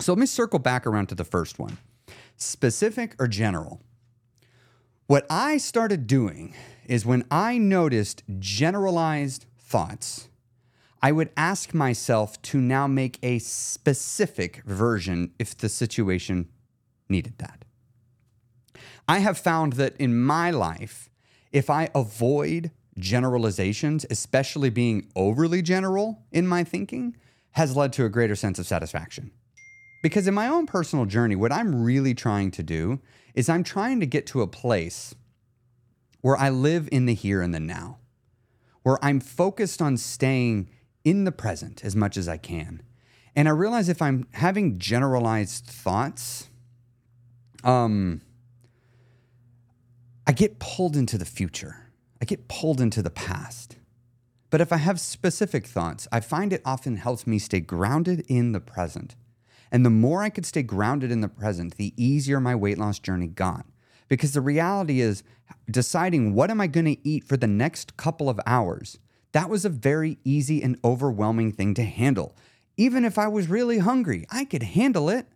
So 0.00 0.12
let 0.12 0.18
me 0.20 0.24
circle 0.24 0.58
back 0.58 0.86
around 0.86 1.08
to 1.08 1.14
the 1.14 1.22
first 1.22 1.58
one 1.58 1.76
specific 2.38 3.14
or 3.18 3.28
general. 3.28 3.82
What 5.06 5.26
I 5.28 5.58
started 5.58 6.06
doing 6.06 6.54
is 6.86 7.04
when 7.04 7.26
I 7.30 7.58
noticed 7.58 8.22
generalized 8.38 9.44
thoughts, 9.58 10.30
I 11.02 11.12
would 11.12 11.28
ask 11.36 11.74
myself 11.74 12.40
to 12.40 12.58
now 12.58 12.86
make 12.86 13.18
a 13.22 13.38
specific 13.38 14.62
version 14.64 15.32
if 15.38 15.54
the 15.54 15.68
situation 15.68 16.48
needed 17.12 17.38
that. 17.38 17.64
I 19.06 19.20
have 19.20 19.38
found 19.38 19.74
that 19.74 19.96
in 19.98 20.20
my 20.20 20.50
life, 20.50 21.08
if 21.52 21.70
I 21.70 21.90
avoid 21.94 22.72
generalizations, 22.98 24.04
especially 24.10 24.70
being 24.70 25.08
overly 25.14 25.62
general 25.62 26.24
in 26.32 26.46
my 26.46 26.64
thinking, 26.64 27.16
has 27.52 27.76
led 27.76 27.92
to 27.94 28.04
a 28.04 28.08
greater 28.08 28.34
sense 28.34 28.58
of 28.58 28.66
satisfaction. 28.66 29.30
Because 30.02 30.26
in 30.26 30.34
my 30.34 30.48
own 30.48 30.66
personal 30.66 31.06
journey, 31.06 31.36
what 31.36 31.52
I'm 31.52 31.84
really 31.84 32.14
trying 32.14 32.50
to 32.52 32.62
do 32.62 33.00
is 33.34 33.48
I'm 33.48 33.62
trying 33.62 34.00
to 34.00 34.06
get 34.06 34.26
to 34.28 34.42
a 34.42 34.46
place 34.46 35.14
where 36.20 36.36
I 36.36 36.50
live 36.50 36.88
in 36.90 37.06
the 37.06 37.14
here 37.14 37.40
and 37.40 37.54
the 37.54 37.60
now, 37.60 37.98
where 38.82 38.98
I'm 39.04 39.20
focused 39.20 39.80
on 39.80 39.96
staying 39.96 40.68
in 41.04 41.24
the 41.24 41.32
present 41.32 41.84
as 41.84 41.94
much 41.94 42.16
as 42.16 42.28
I 42.28 42.36
can. 42.36 42.82
And 43.34 43.48
I 43.48 43.52
realize 43.52 43.88
if 43.88 44.02
I'm 44.02 44.26
having 44.32 44.78
generalized 44.78 45.66
thoughts, 45.66 46.48
um, 47.64 48.20
I 50.26 50.32
get 50.32 50.58
pulled 50.58 50.96
into 50.96 51.18
the 51.18 51.24
future. 51.24 51.88
I 52.20 52.24
get 52.24 52.48
pulled 52.48 52.80
into 52.80 53.02
the 53.02 53.10
past. 53.10 53.76
But 54.50 54.60
if 54.60 54.72
I 54.72 54.76
have 54.76 55.00
specific 55.00 55.66
thoughts, 55.66 56.06
I 56.12 56.20
find 56.20 56.52
it 56.52 56.62
often 56.64 56.96
helps 56.96 57.26
me 57.26 57.38
stay 57.38 57.60
grounded 57.60 58.24
in 58.28 58.52
the 58.52 58.60
present. 58.60 59.16
And 59.70 59.84
the 59.84 59.90
more 59.90 60.22
I 60.22 60.28
could 60.28 60.44
stay 60.44 60.62
grounded 60.62 61.10
in 61.10 61.22
the 61.22 61.28
present, 61.28 61.76
the 61.76 61.94
easier 61.96 62.38
my 62.38 62.54
weight 62.54 62.78
loss 62.78 62.98
journey 62.98 63.28
got. 63.28 63.64
Because 64.08 64.34
the 64.34 64.42
reality 64.42 65.00
is, 65.00 65.22
deciding 65.70 66.34
what 66.34 66.50
am 66.50 66.60
I 66.60 66.66
going 66.66 66.84
to 66.84 67.08
eat 67.08 67.24
for 67.24 67.38
the 67.38 67.46
next 67.46 67.96
couple 67.96 68.28
of 68.28 68.38
hours, 68.44 68.98
that 69.32 69.48
was 69.48 69.64
a 69.64 69.70
very 69.70 70.18
easy 70.22 70.62
and 70.62 70.78
overwhelming 70.84 71.52
thing 71.52 71.72
to 71.74 71.84
handle. 71.84 72.36
Even 72.76 73.04
if 73.04 73.16
I 73.16 73.28
was 73.28 73.48
really 73.48 73.78
hungry, 73.78 74.26
I 74.30 74.44
could 74.44 74.62
handle 74.62 75.08
it. 75.08 75.26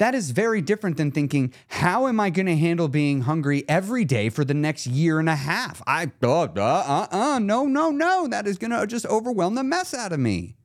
That 0.00 0.14
is 0.14 0.30
very 0.30 0.62
different 0.62 0.96
than 0.96 1.10
thinking, 1.10 1.52
how 1.68 2.06
am 2.06 2.20
I 2.20 2.30
going 2.30 2.46
to 2.46 2.56
handle 2.56 2.88
being 2.88 3.20
hungry 3.20 3.64
every 3.68 4.06
day 4.06 4.30
for 4.30 4.46
the 4.46 4.54
next 4.54 4.86
year 4.86 5.20
and 5.20 5.28
a 5.28 5.36
half? 5.36 5.82
I, 5.86 6.10
uh, 6.22 6.48
uh, 6.56 7.06
uh, 7.10 7.38
no, 7.38 7.66
no, 7.66 7.90
no. 7.90 8.26
That 8.26 8.46
is 8.46 8.56
going 8.56 8.70
to 8.70 8.86
just 8.86 9.04
overwhelm 9.04 9.56
the 9.56 9.62
mess 9.62 9.92
out 9.92 10.14
of 10.14 10.18
me. 10.18 10.56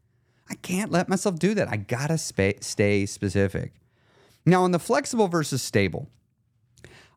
I 0.50 0.56
can't 0.56 0.90
let 0.90 1.10
myself 1.10 1.38
do 1.38 1.54
that. 1.54 1.68
I 1.68 1.76
gotta 1.76 2.18
sp- 2.18 2.62
stay 2.62 3.06
specific. 3.06 3.74
Now, 4.46 4.64
on 4.64 4.72
the 4.72 4.80
flexible 4.80 5.28
versus 5.28 5.62
stable, 5.62 6.08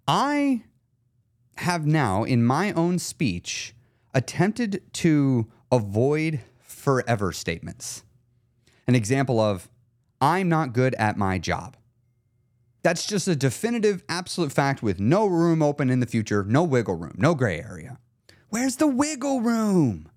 I 0.08 0.64
have 1.58 1.86
now, 1.86 2.24
in 2.24 2.44
my 2.44 2.72
own 2.72 2.98
speech, 2.98 3.76
attempted 4.12 4.82
to 4.94 5.46
avoid 5.70 6.40
forever 6.58 7.30
statements. 7.30 8.02
An 8.88 8.96
example 8.96 9.38
of, 9.38 9.68
I'm 10.20 10.48
not 10.48 10.72
good 10.72 10.96
at 10.96 11.16
my 11.16 11.38
job. 11.38 11.76
That's 12.82 13.06
just 13.06 13.26
a 13.26 13.36
definitive, 13.36 14.04
absolute 14.08 14.52
fact 14.52 14.82
with 14.82 15.00
no 15.00 15.26
room 15.26 15.62
open 15.62 15.90
in 15.90 16.00
the 16.00 16.06
future, 16.06 16.44
no 16.44 16.62
wiggle 16.62 16.94
room, 16.94 17.14
no 17.16 17.34
gray 17.34 17.60
area. 17.60 17.98
Where's 18.50 18.76
the 18.76 18.86
wiggle 18.86 19.40
room? 19.40 20.08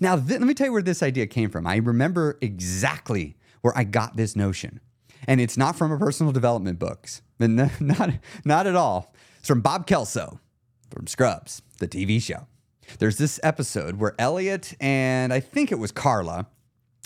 Now, 0.00 0.16
th- 0.16 0.40
let 0.40 0.42
me 0.42 0.54
tell 0.54 0.68
you 0.68 0.72
where 0.72 0.82
this 0.82 1.02
idea 1.02 1.26
came 1.26 1.50
from. 1.50 1.66
I 1.66 1.76
remember 1.76 2.38
exactly 2.40 3.36
where 3.62 3.76
I 3.76 3.84
got 3.84 4.16
this 4.16 4.36
notion. 4.36 4.80
And 5.26 5.40
it's 5.40 5.56
not 5.56 5.76
from 5.76 5.90
a 5.90 5.98
personal 5.98 6.32
development 6.32 6.78
books, 6.78 7.22
not, 7.38 8.10
not 8.44 8.66
at 8.66 8.76
all. 8.76 9.14
It's 9.38 9.48
from 9.48 9.60
Bob 9.60 9.86
Kelso 9.86 10.40
from 10.90 11.06
Scrubs, 11.06 11.62
the 11.78 11.88
TV 11.88 12.22
show. 12.22 12.46
There's 12.98 13.18
this 13.18 13.40
episode 13.42 13.96
where 13.96 14.14
Elliot 14.18 14.74
and 14.80 15.32
I 15.32 15.40
think 15.40 15.72
it 15.72 15.78
was 15.78 15.90
Carla, 15.90 16.46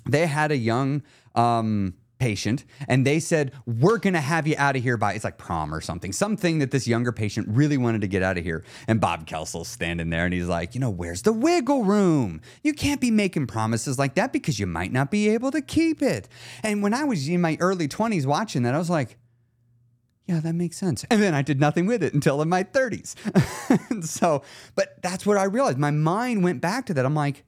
they 0.07 0.27
had 0.27 0.51
a 0.51 0.57
young 0.57 1.03
um, 1.35 1.95
patient 2.19 2.65
and 2.89 3.07
they 3.07 3.21
said 3.21 3.53
we're 3.67 3.99
going 3.99 4.15
to 4.15 4.21
have 4.21 4.47
you 4.47 4.55
out 4.59 4.77
of 4.77 4.83
here 4.83 4.97
by 4.97 5.13
it's 5.13 5.25
like 5.25 5.39
prom 5.39 5.73
or 5.73 5.81
something 5.81 6.13
something 6.13 6.59
that 6.59 6.71
this 6.71 6.87
younger 6.87 7.13
patient 7.13 7.47
really 7.49 7.77
wanted 7.77 8.01
to 8.01 8.09
get 8.09 8.23
out 8.23 8.37
of 8.37 8.45
here 8.45 8.65
and 8.89 9.01
bob 9.01 9.27
kelso's 9.27 9.69
standing 9.69 10.11
there 10.11 10.25
and 10.25 10.35
he's 10.35 10.49
like 10.49 10.75
you 10.75 10.81
know 10.81 10.91
where's 10.91 11.23
the 11.23 11.33
wiggle 11.33 11.85
room 11.85 12.41
you 12.63 12.73
can't 12.73 13.01
be 13.01 13.11
making 13.11 13.47
promises 13.47 13.99
like 13.99 14.15
that 14.15 14.33
because 14.33 14.59
you 14.59 14.67
might 14.67 14.93
not 14.93 15.11
be 15.11 15.29
able 15.29 15.51
to 15.51 15.63
keep 15.63 16.03
it 16.03 16.29
and 16.63 16.83
when 16.83 16.93
i 16.93 17.05
was 17.05 17.29
in 17.29 17.41
my 17.41 17.57
early 17.61 17.87
20s 17.87 18.27
watching 18.27 18.63
that 18.63 18.75
i 18.75 18.79
was 18.79 18.91
like 18.91 19.17
yeah, 20.27 20.41
that 20.41 20.55
makes 20.55 20.77
sense. 20.77 21.07
And 21.11 21.23
then 21.23 21.33
I 21.33 21.41
did 21.41 21.59
nothing 21.59 21.87
with 21.87 22.03
it 22.03 22.13
until 22.13 22.43
in 22.43 22.51
my 22.51 22.63
30s. 22.63 24.05
so, 24.05 24.43
but 24.75 25.01
that's 25.03 25.25
what 25.25 25.39
I 25.39 25.45
realized. 25.45 25.79
My 25.79 25.91
mind 25.91 26.45
went 26.45 26.61
back 26.61 26.85
to 26.87 26.95
that. 26.95 27.07
I'm 27.07 27.15
like, 27.15 27.45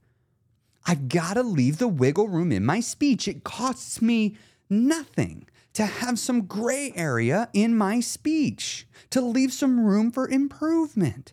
I've 0.87 1.09
got 1.09 1.35
to 1.35 1.43
leave 1.43 1.77
the 1.77 1.89
wiggle 1.89 2.29
room 2.29 2.50
in 2.50 2.65
my 2.65 2.81
speech. 2.81 3.29
It 3.29 3.45
costs 3.45 4.00
me 4.00 4.37
nothing 4.71 5.47
to 5.73 5.87
have 5.87 6.19
some 6.19 6.43
gray 6.43 6.93
area 6.97 7.49
in 7.53 7.77
my 7.77 8.00
speech, 8.00 8.87
to 9.11 9.21
leave 9.21 9.53
some 9.53 9.81
room 9.81 10.11
for 10.11 10.29
improvement. 10.29 11.33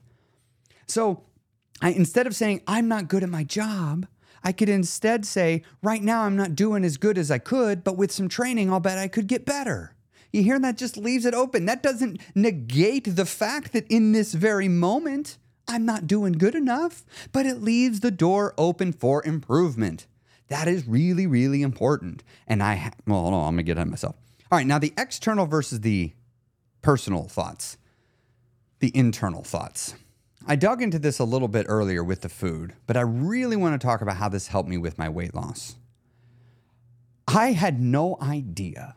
So 0.88 1.24
I, 1.82 1.91
instead 1.91 2.27
of 2.27 2.36
saying, 2.36 2.62
I'm 2.67 2.88
not 2.88 3.08
good 3.08 3.24
at 3.24 3.29
my 3.29 3.44
job, 3.44 4.08
I 4.44 4.51
could 4.51 4.70
instead 4.70 5.25
say, 5.25 5.63
right 5.82 6.01
now 6.01 6.24
I'm 6.24 6.36
not 6.36 6.56
doing 6.56 6.84
as 6.84 6.98
good 6.98 7.17
as 7.17 7.32
I 7.32 7.38
could, 7.38 7.84
but 7.84 7.98
with 7.98 8.12
some 8.12 8.29
training, 8.29 8.72
I'll 8.72 8.79
bet 8.79 8.98
I 8.98 9.08
could 9.08 9.27
get 9.27 9.46
better. 9.46 9.96
You 10.32 10.44
hear 10.44 10.60
that 10.60 10.77
just 10.77 10.98
leaves 10.98 11.25
it 11.25 11.34
open. 11.34 11.65
That 11.65 11.84
doesn't 11.84 12.22
negate 12.36 13.15
the 13.15 13.25
fact 13.25 13.74
that 13.74 13.88
in 13.88 14.12
this 14.12 14.34
very 14.34 14.67
moment, 14.67 15.38
I'm 15.67 15.86
not 15.86 16.08
doing 16.08 16.34
good 16.34 16.56
enough, 16.56 17.06
but 17.32 17.46
it 17.46 17.62
leaves 17.62 18.00
the 18.00 18.12
door 18.12 18.53
open 18.58 18.94
for 18.94 19.25
improvement. 19.25 20.08
That 20.48 20.68
is 20.68 20.88
really, 20.88 21.27
really 21.27 21.62
important. 21.62 22.24
And 22.48 22.63
I, 22.63 22.75
ha- 22.75 22.92
well, 23.06 23.30
no, 23.32 23.42
I'm 23.42 23.54
gonna 23.54 23.63
get 23.63 23.77
ahead 23.77 23.88
of 23.88 23.92
myself. 23.92 24.16
All 24.51 24.58
right, 24.58 24.68
now 24.68 24.80
the 24.80 24.94
external 24.98 25.46
versus 25.46 25.82
the 25.82 26.13
personal 26.82 27.24
thoughts, 27.24 27.77
the 28.80 28.96
internal 28.96 29.44
thoughts. 29.44 29.96
I 30.48 30.56
dug 30.56 30.82
into 30.82 31.00
this 31.00 31.20
a 31.20 31.25
little 31.25 31.50
bit 31.50 31.66
earlier 31.68 32.01
with 32.04 32.22
the 32.22 32.30
food, 32.30 32.74
but 32.86 32.96
I 32.96 33.01
really 33.01 33.58
want 33.58 33.80
to 33.80 33.86
talk 33.86 34.01
about 34.01 34.16
how 34.16 34.30
this 34.30 34.48
helped 34.48 34.70
me 34.70 34.77
with 34.77 34.98
my 34.98 35.10
weight 35.10 35.36
loss. 35.36 35.75
I 37.27 37.51
had 37.51 37.82
no 37.82 38.18
idea 38.22 38.96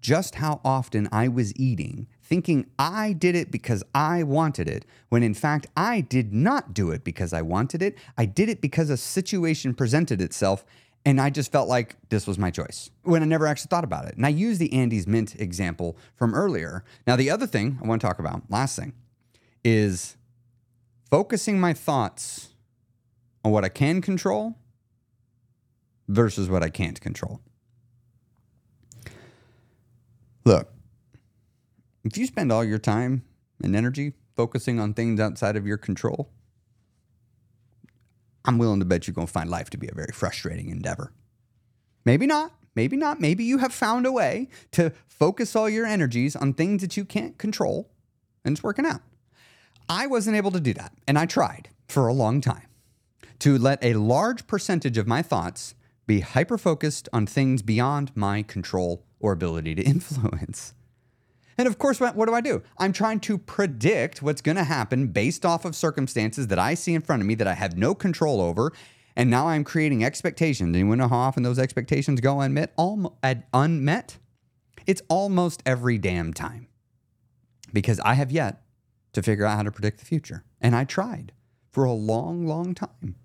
just 0.00 0.34
how 0.34 0.60
often 0.64 1.08
I 1.12 1.28
was 1.28 1.54
eating, 1.56 2.08
thinking 2.22 2.66
I 2.78 3.12
did 3.12 3.34
it 3.34 3.50
because 3.50 3.82
I 3.94 4.22
wanted 4.22 4.68
it, 4.68 4.84
when 5.08 5.22
in 5.22 5.34
fact 5.34 5.66
I 5.76 6.00
did 6.00 6.32
not 6.32 6.72
do 6.72 6.90
it 6.90 7.04
because 7.04 7.32
I 7.32 7.42
wanted 7.42 7.82
it. 7.82 7.96
I 8.16 8.24
did 8.24 8.48
it 8.48 8.60
because 8.60 8.90
a 8.90 8.96
situation 8.96 9.74
presented 9.74 10.20
itself 10.20 10.64
and 11.04 11.20
I 11.20 11.30
just 11.30 11.50
felt 11.50 11.68
like 11.68 11.96
this 12.10 12.26
was 12.26 12.38
my 12.38 12.50
choice 12.50 12.90
when 13.02 13.22
I 13.22 13.26
never 13.26 13.46
actually 13.46 13.68
thought 13.70 13.84
about 13.84 14.06
it. 14.06 14.16
And 14.16 14.24
I 14.24 14.28
used 14.28 14.60
the 14.60 14.72
Andes 14.72 15.06
Mint 15.06 15.34
example 15.40 15.96
from 16.14 16.34
earlier. 16.34 16.84
Now, 17.06 17.16
the 17.16 17.28
other 17.28 17.46
thing 17.46 17.78
I 17.82 17.86
want 17.86 18.00
to 18.00 18.06
talk 18.06 18.20
about, 18.20 18.42
last 18.48 18.76
thing, 18.78 18.92
is 19.64 20.16
focusing 21.10 21.58
my 21.58 21.72
thoughts 21.72 22.50
on 23.44 23.50
what 23.50 23.64
I 23.64 23.68
can 23.68 24.00
control 24.00 24.54
versus 26.08 26.48
what 26.48 26.62
I 26.62 26.70
can't 26.70 27.00
control. 27.00 27.40
Look, 30.44 30.72
if 32.04 32.16
you 32.16 32.26
spend 32.26 32.50
all 32.50 32.64
your 32.64 32.78
time 32.78 33.22
and 33.62 33.76
energy 33.76 34.14
focusing 34.34 34.80
on 34.80 34.94
things 34.94 35.20
outside 35.20 35.56
of 35.56 35.66
your 35.66 35.76
control, 35.76 36.30
I'm 38.44 38.58
willing 38.58 38.80
to 38.80 38.84
bet 38.84 39.06
you're 39.06 39.14
going 39.14 39.26
to 39.26 39.32
find 39.32 39.48
life 39.48 39.70
to 39.70 39.78
be 39.78 39.88
a 39.88 39.94
very 39.94 40.12
frustrating 40.12 40.68
endeavor. 40.70 41.12
Maybe 42.04 42.26
not. 42.26 42.52
Maybe 42.74 42.96
not. 42.96 43.20
Maybe 43.20 43.44
you 43.44 43.58
have 43.58 43.72
found 43.72 44.06
a 44.06 44.12
way 44.12 44.48
to 44.72 44.92
focus 45.06 45.54
all 45.54 45.68
your 45.68 45.86
energies 45.86 46.34
on 46.34 46.54
things 46.54 46.80
that 46.82 46.96
you 46.96 47.04
can't 47.04 47.38
control 47.38 47.90
and 48.44 48.56
it's 48.56 48.62
working 48.62 48.86
out. 48.86 49.02
I 49.88 50.06
wasn't 50.06 50.36
able 50.36 50.50
to 50.52 50.60
do 50.60 50.72
that. 50.74 50.92
And 51.06 51.18
I 51.18 51.26
tried 51.26 51.68
for 51.88 52.08
a 52.08 52.14
long 52.14 52.40
time 52.40 52.66
to 53.40 53.58
let 53.58 53.84
a 53.84 53.94
large 53.94 54.46
percentage 54.46 54.96
of 54.96 55.06
my 55.06 55.20
thoughts 55.22 55.74
be 56.06 56.20
hyper 56.20 56.58
focused 56.58 57.08
on 57.12 57.26
things 57.26 57.62
beyond 57.62 58.10
my 58.16 58.42
control 58.42 59.04
or 59.20 59.32
ability 59.32 59.74
to 59.74 59.82
influence. 59.94 60.74
And 61.58 61.68
of 61.68 61.78
course, 61.78 62.00
what, 62.00 62.14
do 62.14 62.34
I 62.34 62.40
do? 62.40 62.62
I'm 62.78 62.92
trying 62.92 63.20
to 63.20 63.38
predict 63.38 64.22
what's 64.22 64.40
going 64.40 64.56
to 64.56 64.64
happen 64.64 65.08
based 65.08 65.44
off 65.44 65.64
of 65.64 65.76
circumstances 65.76 66.46
that 66.48 66.58
I 66.58 66.74
see 66.74 66.94
in 66.94 67.02
front 67.02 67.22
of 67.22 67.26
me 67.26 67.34
that 67.36 67.46
I 67.46 67.54
have 67.54 67.76
no 67.76 67.94
control 67.94 68.40
over. 68.40 68.72
And 69.14 69.28
now 69.28 69.48
I'm 69.48 69.64
creating 69.64 70.02
expectations. 70.04 70.74
Anyone 70.74 70.98
know 70.98 71.08
how 71.08 71.18
often 71.18 71.42
those 71.42 71.58
expectations 71.58 72.20
go 72.20 72.40
unmet? 72.40 72.72
Unmet? 73.52 74.18
It's 74.86 75.02
almost 75.08 75.62
every 75.66 75.98
damn 75.98 76.32
time. 76.32 76.68
Because 77.72 78.00
I 78.00 78.14
have 78.14 78.32
yet 78.32 78.62
to 79.12 79.22
figure 79.22 79.44
out 79.44 79.56
how 79.56 79.62
to 79.62 79.70
predict 79.70 79.98
the 79.98 80.06
future. 80.06 80.44
And 80.60 80.74
I 80.74 80.84
tried 80.84 81.32
for 81.70 81.84
a 81.84 81.92
long, 81.92 82.46
long 82.46 82.74
time 82.74 83.16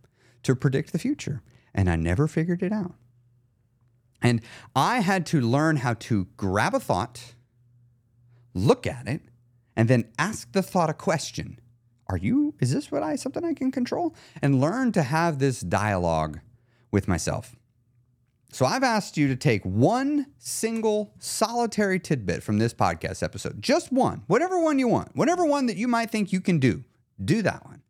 to 0.44 0.56
predict 0.56 0.92
the 0.92 1.00
future. 1.00 1.42
And 1.74 1.90
I 1.90 1.96
never 1.96 2.28
figured 2.28 2.62
it 2.62 2.74
out. 2.74 2.96
And 4.22 4.42
I 4.76 5.00
had 5.00 5.26
to 5.28 5.40
learn 5.40 5.78
how 5.78 5.94
to 5.94 6.28
grab 6.38 6.74
a 6.74 6.80
thought 6.80 7.36
look 8.54 8.88
at 8.88 9.08
it, 9.08 9.22
and 9.76 9.88
then 9.88 10.10
ask 10.18 10.52
the 10.52 10.62
thought 10.62 10.90
a 10.90 10.94
question. 10.94 11.60
Are 12.10 12.18
you, 12.18 12.56
is 12.60 12.74
this 12.74 12.92
what 12.92 13.04
I, 13.04 13.16
something 13.16 13.44
I 13.44 13.54
can 13.54 13.72
control? 13.72 14.16
And 14.42 14.62
learn 14.62 14.92
to 14.94 15.04
have 15.04 15.40
this 15.40 15.60
dialogue 15.60 16.40
with 16.92 17.08
myself. 17.08 17.56
So 18.52 18.66
I've 18.66 18.84
asked 18.84 19.18
you 19.18 19.28
to 19.28 19.36
take 19.36 19.64
one 19.64 20.28
single 20.38 21.14
solitary 21.20 22.00
tidbit 22.00 22.44
from 22.44 22.60
this 22.60 22.74
podcast 22.74 23.22
episode, 23.22 23.62
just 23.62 23.92
one, 23.92 24.24
whatever 24.28 24.58
one 24.60 24.80
you 24.80 24.88
want, 24.88 25.16
whatever 25.16 25.46
one 25.46 25.66
that 25.66 25.76
you 25.76 25.88
might 25.88 26.10
think 26.10 26.32
you 26.32 26.40
can 26.40 26.58
do, 26.60 26.86
do 27.24 27.42
that 27.42 27.66
one. 27.66 27.82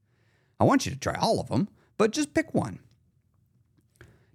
I 0.60 0.64
want 0.64 0.86
you 0.86 0.92
to 0.92 1.00
try 1.00 1.16
all 1.16 1.40
of 1.40 1.50
them, 1.50 1.70
but 1.98 2.12
just 2.12 2.34
pick 2.34 2.56
one. 2.56 2.80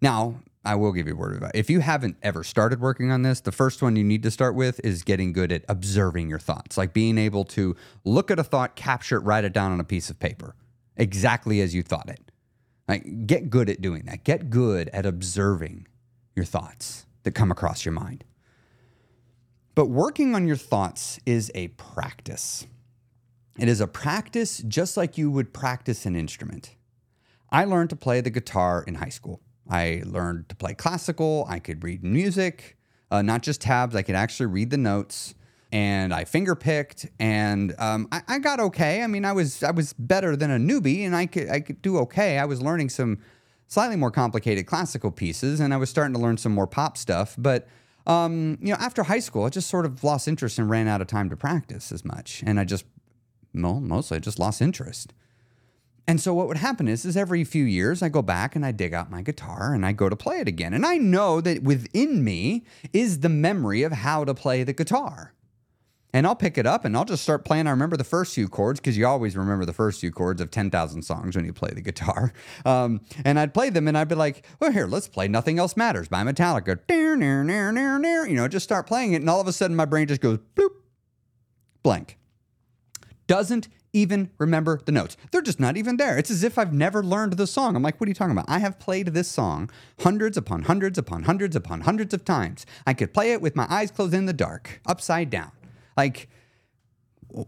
Now, 0.01 0.41
I 0.65 0.77
will 0.77 0.93
give 0.93 1.09
you 1.09 1.15
a 1.15 1.17
word 1.17 1.33
of 1.33 1.37
advice. 1.39 1.53
If 1.55 1.71
you 1.71 1.81
haven't 1.81 2.17
ever 2.23 2.45
started 2.45 2.81
working 2.81 3.11
on 3.11 3.23
this, 3.23 3.41
the 3.41 3.51
first 3.51 3.83
one 3.83 3.97
you 3.97 4.05
need 4.05 4.23
to 4.23 4.31
start 4.31 4.55
with 4.55 4.81
is 4.85 5.03
getting 5.03 5.33
good 5.33 5.51
at 5.51 5.65
observing 5.69 6.31
your 6.31 6.39
thoughts, 6.39 6.77
like 6.77 6.93
being 6.93 7.19
able 7.19 7.45
to 7.47 7.75
look 8.05 8.31
at 8.31 8.39
a 8.39 8.45
thought, 8.45 8.77
capture 8.77 9.17
it, 9.17 9.21
write 9.21 9.45
it 9.45 9.53
down 9.53 9.73
on 9.73 9.81
a 9.81 9.85
piece 9.85 10.09
of 10.09 10.21
paper, 10.21 10.55
exactly 10.97 11.61
as 11.61 11.75
you 11.75 11.83
thought 11.83 12.09
it. 12.09 12.31
Like, 12.87 13.27
get 13.27 13.51
good 13.51 13.69
at 13.71 13.81
doing 13.81 14.05
that. 14.07 14.25
Get 14.25 14.51
good 14.51 14.89
at 14.91 15.07
observing 15.07 15.89
your 16.37 16.45
thoughts 16.45 17.07
that 17.23 17.33
come 17.33 17.51
across 17.51 17.85
your 17.85 17.93
mind. 17.93 18.25
But 19.75 19.87
working 19.87 20.35
on 20.35 20.47
your 20.47 20.57
thoughts 20.57 21.19
is 21.25 21.51
a 21.55 21.69
practice. 21.69 22.67
It 23.59 23.69
is 23.69 23.81
a 23.81 23.87
practice 23.87 24.59
just 24.59 24.97
like 24.97 25.19
you 25.19 25.31
would 25.31 25.53
practice 25.53 26.07
an 26.07 26.17
instrument. 26.17 26.77
I 27.51 27.65
learned 27.65 27.91
to 27.91 27.97
play 27.97 28.21
the 28.21 28.31
guitar 28.31 28.85
in 28.87 28.97
high 28.97 29.09
school. 29.09 29.41
I 29.69 30.03
learned 30.05 30.49
to 30.49 30.57
play 30.57 30.75
classical. 30.75 31.47
I 31.49 31.59
could 31.59 31.85
read 31.85 32.03
music, 32.03 32.77
uh, 33.11 33.23
not 33.23 33.43
just 33.43 33.61
tabs. 33.61 33.95
I 33.95 34.03
could 34.03 34.15
actually 34.15 34.47
read 34.47 34.71
the 34.71 34.77
notes, 34.77 35.35
and 35.71 36.13
I 36.13 36.25
finger 36.25 36.55
picked, 36.55 37.07
and 37.19 37.75
um, 37.79 38.09
I, 38.13 38.23
I, 38.29 38.39
got 38.39 38.61
okay. 38.61 39.03
I 39.03 39.07
mean, 39.07 39.25
I 39.25 39.33
was 39.33 39.63
I 39.63 39.71
was 39.71 39.93
better 39.95 40.37
than 40.37 40.51
a 40.51 40.59
newbie, 40.59 41.07
and 41.07 41.15
I 41.15 41.27
could 41.27 41.49
I 41.49 41.61
could 41.61 41.81
do 41.83 41.99
okay. 41.99 42.39
I 42.39 42.45
was 42.45 42.61
learning 42.61 42.91
some 42.91 43.19
slightly 43.69 43.97
more 43.97 44.11
complicated 44.11 44.67
classical 44.67 45.11
pieces, 45.11 45.61
and 45.61 45.73
I 45.73 45.77
was 45.77 45.89
starting 45.89 46.15
to 46.15 46.21
learn 46.21 46.37
some 46.37 46.53
more 46.53 46.67
pop 46.67 46.97
stuff. 46.97 47.35
But 47.39 47.69
um, 48.07 48.59
you 48.61 48.73
know, 48.73 48.79
after 48.81 49.05
high 49.05 49.21
school, 49.21 49.45
I 49.45 49.49
just 49.49 49.71
sort 49.71 49.87
of 49.87 50.03
lost 50.05 50.29
interest 50.29 50.59
and 50.59 50.69
ran 50.69 50.89
out 50.89 51.01
of 51.01 51.07
time 51.07 51.31
to 51.31 51.37
practice 51.37 51.93
as 51.93 52.05
much, 52.05 52.43
and 52.45 52.59
I 52.61 52.65
just 52.65 52.85
well, 53.55 53.81
mostly 53.81 54.17
I 54.17 54.21
just 54.21 54.39
lost 54.39 54.61
interest. 54.61 55.13
And 56.07 56.21
so 56.21 56.35
what 56.35 56.49
would 56.49 56.57
happen 56.57 56.89
is, 56.89 57.05
is 57.05 57.17
every 57.17 57.45
few 57.45 57.65
years 57.65 58.03
I 58.03 58.09
go 58.09 58.23
back 58.23 58.57
and 58.57 58.67
I 58.67 58.73
dig 58.73 58.93
out 58.93 59.11
my 59.11 59.23
guitar 59.23 59.73
and 59.73 59.87
I 59.87 59.93
go 59.93 60.09
to 60.09 60.17
play 60.17 60.41
it 60.41 60.49
again. 60.49 60.75
And 60.75 60.85
I 60.85 60.97
know 60.97 61.41
that 61.41 61.63
within 61.63 62.25
me 62.25 62.65
is 62.93 63.21
the 63.21 63.29
memory 63.29 63.83
of 63.83 63.93
how 63.93 64.25
to 64.25 64.35
play 64.35 64.65
the 64.65 64.73
guitar. 64.73 65.33
And 66.15 66.27
I'll 66.27 66.37
pick 66.37 66.59
it 66.59 66.67
up 66.67 66.85
and 66.85 66.95
I'll 66.95 67.07
just 67.07 67.23
start 67.23 67.45
playing. 67.45 67.67
I 67.67 67.71
remember 67.71 67.97
the 67.97 68.05
first 68.05 68.35
few 68.35 68.47
chords 68.47 68.81
because 68.81 68.99
you 68.99 69.07
always 69.07 69.35
remember 69.35 69.65
the 69.65 69.73
first 69.73 70.01
few 70.01 70.11
chords 70.11 70.43
of 70.43 70.51
10,000 70.51 71.03
songs 71.03 71.37
when 71.37 71.47
you 71.47 71.53
play 71.53 71.71
the 71.73 71.81
guitar. 71.81 72.33
Um, 72.65 73.01
and 73.25 73.39
I'd 73.41 73.55
play 73.55 73.71
them 73.71 73.89
and 73.89 73.99
I'd 73.99 74.09
be 74.09 74.15
like, 74.15 74.47
well, 74.61 74.71
here, 74.71 74.87
let's 74.87 75.09
play 75.09 75.27
Nothing 75.27 75.59
Else 75.59 75.77
Matters 75.77 76.09
by 76.09 76.23
Metallica. 76.23 76.79
You 78.29 78.37
know, 78.37 78.47
just 78.47 78.65
start 78.65 78.87
playing 78.87 79.15
it. 79.15 79.17
And 79.17 79.29
all 79.29 79.41
of 79.41 79.49
a 79.49 79.53
sudden 79.53 79.75
my 79.75 79.85
brain 79.85 80.07
just 80.07 80.21
goes 80.21 80.39
bloop, 80.55 80.71
blank. 81.83 82.19
Doesn't 83.27 83.69
even 83.93 84.31
remember 84.39 84.81
the 84.85 84.93
notes. 84.93 85.17
They're 85.31 85.43
just 85.43 85.61
not 85.61 85.77
even 85.77 85.97
there. 85.97 86.17
It's 86.19 86.31
as 86.31 86.43
if 86.43 86.59
I've 86.59 86.73
never 86.73 87.03
learned 87.03 87.35
the 87.35 87.47
song. 87.47 87.77
I'm 87.77 87.83
like, 87.83 88.01
what 88.01 88.07
are 88.07 88.11
you 88.11 88.15
talking 88.15 88.33
about? 88.33 88.47
I 88.49 88.59
have 88.59 88.79
played 88.79 89.09
this 89.09 89.29
song 89.29 89.71
hundreds 90.01 90.37
upon 90.37 90.63
hundreds 90.63 90.99
upon 90.99 91.25
hundreds 91.25 91.55
upon 91.57 91.83
hundreds 91.83 92.15
of 92.15 92.25
times. 92.25 92.65
I 92.87 92.95
could 92.95 93.13
play 93.13 93.33
it 93.33 93.43
with 93.43 93.57
my 93.57 93.67
eyes 93.69 93.91
closed 93.91 94.15
in 94.15 94.27
the 94.27 94.33
dark, 94.33 94.81
upside 94.87 95.31
down. 95.31 95.53
Like, 95.97 96.29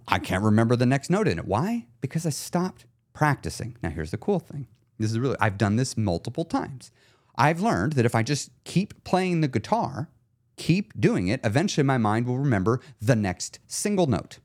I 0.09 0.19
can't 0.19 0.43
remember 0.43 0.77
the 0.77 0.87
next 0.87 1.11
note 1.11 1.29
in 1.29 1.39
it. 1.39 1.47
Why? 1.47 1.87
Because 2.01 2.27
I 2.27 2.31
stopped 2.31 2.87
practicing. 3.13 3.77
Now, 3.83 3.91
here's 3.91 4.11
the 4.11 4.19
cool 4.19 4.39
thing. 4.39 4.67
This 4.99 5.11
is 5.11 5.19
really, 5.19 5.37
I've 5.41 5.59
done 5.59 5.77
this 5.77 5.97
multiple 5.97 6.45
times. 6.45 6.91
I've 7.37 7.61
learned 7.61 7.95
that 7.95 8.05
if 8.07 8.15
I 8.15 8.23
just 8.23 8.51
keep 8.65 9.03
playing 9.05 9.41
the 9.41 9.49
guitar, 9.49 10.09
keep 10.57 10.99
doing 10.99 11.29
it, 11.29 11.41
eventually 11.43 11.85
my 11.85 11.99
mind 11.99 12.27
will 12.27 12.39
remember 12.39 12.81
the 13.01 13.17
next 13.17 13.59
single 13.67 14.07
note. 14.07 14.39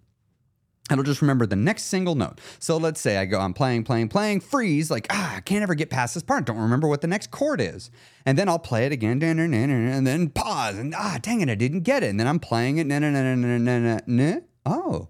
It'll 0.91 1.03
just 1.03 1.21
remember 1.21 1.45
the 1.45 1.55
next 1.55 1.83
single 1.83 2.15
note. 2.15 2.41
So 2.59 2.77
let's 2.77 2.99
say 2.99 3.17
I 3.17 3.25
go, 3.25 3.39
I'm 3.39 3.53
playing, 3.53 3.83
playing, 3.83 4.09
playing, 4.09 4.39
freeze, 4.39 4.89
like, 4.89 5.07
ah, 5.09 5.35
I 5.37 5.41
can't 5.41 5.61
ever 5.63 5.75
get 5.75 5.89
past 5.89 6.15
this 6.15 6.23
part. 6.23 6.45
Don't 6.45 6.57
remember 6.57 6.87
what 6.87 7.01
the 7.01 7.07
next 7.07 7.29
chord 7.31 7.61
is. 7.61 7.91
And 8.25 8.37
then 8.37 8.49
I'll 8.49 8.59
play 8.59 8.85
it 8.85 8.91
again, 8.91 9.21
and 9.21 10.07
then 10.07 10.29
pause, 10.29 10.77
and 10.77 10.93
ah, 10.95 11.19
dang 11.21 11.41
it, 11.41 11.49
I 11.49 11.55
didn't 11.55 11.81
get 11.81 12.03
it. 12.03 12.09
And 12.09 12.19
then 12.19 12.27
I'm 12.27 12.39
playing 12.39 12.77
it, 12.77 14.43
oh, 14.65 15.09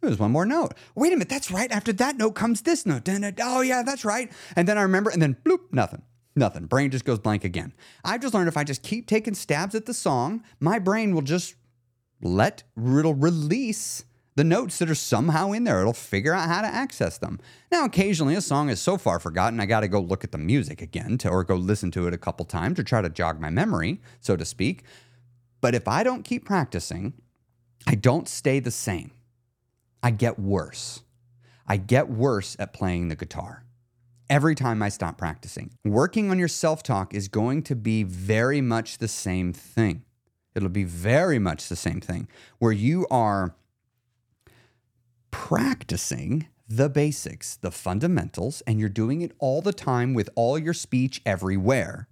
there's 0.00 0.18
one 0.18 0.32
more 0.32 0.46
note. 0.46 0.74
Wait 0.94 1.12
a 1.12 1.16
minute, 1.16 1.28
that's 1.28 1.50
right. 1.50 1.70
After 1.70 1.92
that 1.92 2.16
note 2.16 2.32
comes 2.32 2.62
this 2.62 2.84
note. 2.84 3.08
Oh, 3.40 3.60
yeah, 3.60 3.82
that's 3.84 4.04
right. 4.04 4.32
And 4.56 4.66
then 4.66 4.78
I 4.78 4.82
remember, 4.82 5.10
and 5.10 5.22
then 5.22 5.36
bloop, 5.44 5.72
nothing. 5.72 6.02
Nothing. 6.34 6.64
Brain 6.64 6.90
just 6.90 7.04
goes 7.04 7.18
blank 7.18 7.44
again. 7.44 7.74
I've 8.04 8.22
just 8.22 8.32
learned 8.32 8.48
if 8.48 8.56
I 8.56 8.64
just 8.64 8.82
keep 8.82 9.06
taking 9.06 9.34
stabs 9.34 9.74
at 9.74 9.86
the 9.86 9.92
song, 9.94 10.42
my 10.60 10.78
brain 10.78 11.14
will 11.14 11.22
just 11.22 11.56
let, 12.22 12.62
it'll 12.76 13.14
release 13.14 14.04
the 14.34 14.44
notes 14.44 14.78
that 14.78 14.90
are 14.90 14.94
somehow 14.94 15.52
in 15.52 15.64
there. 15.64 15.80
It'll 15.80 15.92
figure 15.92 16.34
out 16.34 16.48
how 16.48 16.62
to 16.62 16.68
access 16.68 17.18
them. 17.18 17.38
Now, 17.70 17.84
occasionally 17.84 18.34
a 18.34 18.40
song 18.40 18.70
is 18.70 18.80
so 18.80 18.96
far 18.96 19.18
forgotten, 19.18 19.60
I 19.60 19.66
got 19.66 19.80
to 19.80 19.88
go 19.88 20.00
look 20.00 20.24
at 20.24 20.32
the 20.32 20.38
music 20.38 20.80
again 20.80 21.18
to, 21.18 21.28
or 21.28 21.44
go 21.44 21.56
listen 21.56 21.90
to 21.92 22.06
it 22.06 22.14
a 22.14 22.18
couple 22.18 22.44
times 22.44 22.78
or 22.78 22.82
try 22.82 23.02
to 23.02 23.10
jog 23.10 23.40
my 23.40 23.50
memory, 23.50 24.00
so 24.20 24.36
to 24.36 24.44
speak. 24.44 24.84
But 25.60 25.74
if 25.74 25.86
I 25.86 26.02
don't 26.02 26.24
keep 26.24 26.44
practicing, 26.44 27.14
I 27.86 27.94
don't 27.94 28.28
stay 28.28 28.58
the 28.58 28.70
same. 28.70 29.12
I 30.02 30.10
get 30.10 30.38
worse. 30.38 31.02
I 31.66 31.76
get 31.76 32.08
worse 32.08 32.56
at 32.58 32.72
playing 32.72 33.08
the 33.08 33.16
guitar 33.16 33.64
every 34.32 34.54
time 34.54 34.82
I 34.82 34.88
stop 34.88 35.18
practicing. 35.18 35.72
Working 35.84 36.30
on 36.30 36.38
your 36.38 36.48
self 36.48 36.82
talk 36.82 37.14
is 37.14 37.28
going 37.28 37.62
to 37.64 37.76
be 37.76 38.02
very 38.02 38.62
much 38.62 38.98
the 38.98 39.08
same 39.08 39.52
thing. 39.52 40.04
It'll 40.54 40.70
be 40.70 40.84
very 40.84 41.38
much 41.38 41.68
the 41.68 41.76
same 41.76 42.00
thing 42.00 42.28
where 42.58 42.72
you 42.72 43.06
are 43.10 43.54
practicing 45.42 46.46
the 46.68 46.88
basics, 46.88 47.56
the 47.56 47.72
fundamentals, 47.72 48.60
and 48.64 48.78
you're 48.78 48.88
doing 48.88 49.22
it 49.22 49.32
all 49.40 49.60
the 49.60 49.72
time 49.72 50.14
with 50.14 50.30
all 50.36 50.56
your 50.56 50.72
speech 50.72 51.20
everywhere. 51.26 52.06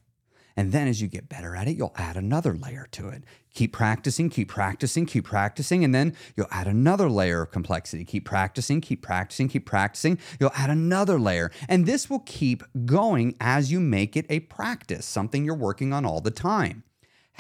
And 0.56 0.72
then 0.72 0.88
as 0.88 1.00
you 1.00 1.06
get 1.06 1.28
better 1.28 1.54
at 1.54 1.68
it, 1.68 1.76
you'll 1.76 1.94
add 1.94 2.16
another 2.16 2.56
layer 2.56 2.88
to 2.90 3.08
it. 3.08 3.22
Keep 3.54 3.72
practicing, 3.72 4.30
keep 4.30 4.48
practicing, 4.48 5.06
keep 5.06 5.24
practicing, 5.26 5.84
and 5.84 5.94
then 5.94 6.16
you'll 6.36 6.48
add 6.50 6.66
another 6.66 7.08
layer 7.08 7.42
of 7.42 7.52
complexity. 7.52 8.04
Keep 8.04 8.24
practicing, 8.24 8.80
keep 8.80 9.00
practicing, 9.00 9.48
keep 9.48 9.64
practicing. 9.64 10.18
You'll 10.40 10.50
add 10.56 10.68
another 10.68 11.16
layer. 11.16 11.52
And 11.68 11.86
this 11.86 12.10
will 12.10 12.24
keep 12.26 12.64
going 12.84 13.36
as 13.40 13.70
you 13.70 13.78
make 13.78 14.16
it 14.16 14.26
a 14.28 14.40
practice, 14.40 15.06
something 15.06 15.44
you're 15.44 15.54
working 15.54 15.92
on 15.92 16.04
all 16.04 16.20
the 16.20 16.32
time. 16.32 16.82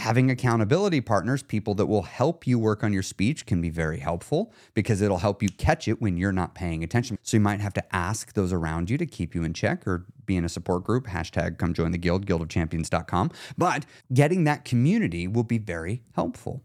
Having 0.00 0.30
accountability 0.30 1.02
partners, 1.02 1.42
people 1.42 1.74
that 1.74 1.84
will 1.84 2.04
help 2.04 2.46
you 2.46 2.58
work 2.58 2.82
on 2.82 2.90
your 2.90 3.02
speech, 3.02 3.44
can 3.44 3.60
be 3.60 3.68
very 3.68 3.98
helpful 3.98 4.50
because 4.72 5.02
it'll 5.02 5.18
help 5.18 5.42
you 5.42 5.50
catch 5.50 5.86
it 5.88 6.00
when 6.00 6.16
you're 6.16 6.32
not 6.32 6.54
paying 6.54 6.82
attention. 6.82 7.18
So 7.22 7.36
you 7.36 7.42
might 7.42 7.60
have 7.60 7.74
to 7.74 7.94
ask 7.94 8.32
those 8.32 8.50
around 8.50 8.88
you 8.88 8.96
to 8.96 9.04
keep 9.04 9.34
you 9.34 9.44
in 9.44 9.52
check 9.52 9.86
or 9.86 10.06
be 10.24 10.38
in 10.38 10.44
a 10.46 10.48
support 10.48 10.84
group. 10.84 11.06
Hashtag 11.06 11.58
come 11.58 11.74
join 11.74 11.92
the 11.92 11.98
guild, 11.98 12.24
guildofchampions.com. 12.24 13.30
But 13.58 13.84
getting 14.10 14.44
that 14.44 14.64
community 14.64 15.28
will 15.28 15.44
be 15.44 15.58
very 15.58 16.02
helpful. 16.14 16.64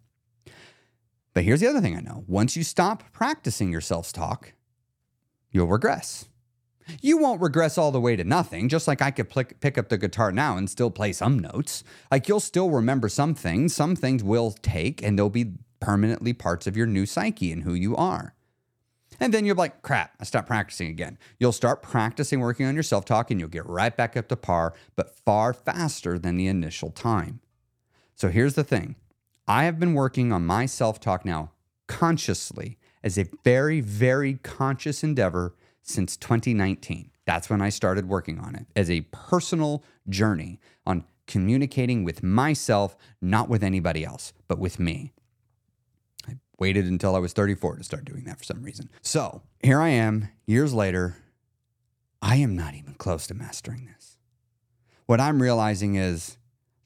But 1.33 1.43
here's 1.43 1.59
the 1.59 1.67
other 1.67 1.81
thing 1.81 1.97
I 1.97 1.99
know 1.99 2.23
once 2.27 2.55
you 2.55 2.63
stop 2.63 3.11
practicing 3.11 3.69
your 3.69 3.81
self 3.81 4.13
talk, 4.13 4.53
you'll 5.51 5.67
regress. 5.67 6.29
You 7.01 7.17
won't 7.17 7.41
regress 7.41 7.77
all 7.77 7.91
the 7.91 8.01
way 8.01 8.15
to 8.15 8.23
nothing, 8.23 8.69
just 8.69 8.87
like 8.87 9.01
I 9.01 9.11
could 9.11 9.29
pick 9.29 9.77
up 9.77 9.89
the 9.89 9.97
guitar 9.97 10.31
now 10.31 10.57
and 10.57 10.69
still 10.69 10.91
play 10.91 11.13
some 11.13 11.39
notes. 11.39 11.83
Like 12.11 12.27
you'll 12.27 12.39
still 12.39 12.69
remember 12.69 13.09
some 13.09 13.33
things, 13.33 13.75
some 13.75 13.95
things 13.95 14.23
will 14.23 14.51
take, 14.51 15.01
and 15.01 15.17
they'll 15.17 15.29
be 15.29 15.53
permanently 15.79 16.33
parts 16.33 16.67
of 16.67 16.77
your 16.77 16.87
new 16.87 17.05
psyche 17.05 17.51
and 17.51 17.63
who 17.63 17.73
you 17.73 17.95
are. 17.95 18.33
And 19.19 19.33
then 19.33 19.45
you're 19.45 19.55
like, 19.55 19.81
crap, 19.81 20.13
I 20.19 20.25
stopped 20.25 20.47
practicing 20.47 20.89
again. 20.89 21.17
You'll 21.39 21.51
start 21.51 21.81
practicing 21.81 22.39
working 22.39 22.65
on 22.65 22.73
your 22.73 22.83
self 22.83 23.05
talk 23.05 23.31
and 23.31 23.39
you'll 23.39 23.49
get 23.49 23.65
right 23.65 23.95
back 23.95 24.17
up 24.17 24.27
to 24.27 24.35
par, 24.35 24.73
but 24.95 25.17
far 25.17 25.53
faster 25.53 26.19
than 26.19 26.37
the 26.37 26.47
initial 26.47 26.91
time. 26.91 27.39
So 28.15 28.29
here's 28.29 28.55
the 28.55 28.63
thing 28.63 28.95
I 29.47 29.65
have 29.65 29.79
been 29.79 29.93
working 29.93 30.31
on 30.31 30.45
my 30.45 30.65
self 30.65 30.99
talk 30.99 31.25
now 31.25 31.51
consciously 31.87 32.77
as 33.03 33.17
a 33.17 33.27
very, 33.43 33.79
very 33.79 34.35
conscious 34.35 35.03
endeavor 35.03 35.53
since 35.85 36.17
2019. 36.17 37.11
That's 37.25 37.49
when 37.49 37.61
I 37.61 37.69
started 37.69 38.09
working 38.09 38.39
on 38.39 38.55
it 38.55 38.65
as 38.75 38.89
a 38.89 39.01
personal 39.11 39.83
journey 40.09 40.59
on 40.85 41.05
communicating 41.27 42.03
with 42.03 42.21
myself, 42.21 42.97
not 43.21 43.49
with 43.49 43.63
anybody 43.63 44.03
else, 44.03 44.33
but 44.47 44.59
with 44.59 44.79
me. 44.79 45.13
I 46.27 46.33
waited 46.59 46.85
until 46.85 47.15
I 47.15 47.19
was 47.19 47.33
34 47.33 47.77
to 47.77 47.83
start 47.83 48.05
doing 48.05 48.25
that 48.25 48.37
for 48.37 48.43
some 48.43 48.61
reason. 48.61 48.89
So 49.01 49.41
here 49.63 49.79
I 49.79 49.89
am, 49.89 50.29
years 50.45 50.73
later. 50.73 51.17
I 52.21 52.37
am 52.37 52.55
not 52.55 52.73
even 52.73 52.95
close 52.95 53.27
to 53.27 53.33
mastering 53.35 53.85
this. 53.85 54.17
What 55.05 55.21
I'm 55.21 55.41
realizing 55.41 55.95
is 55.95 56.37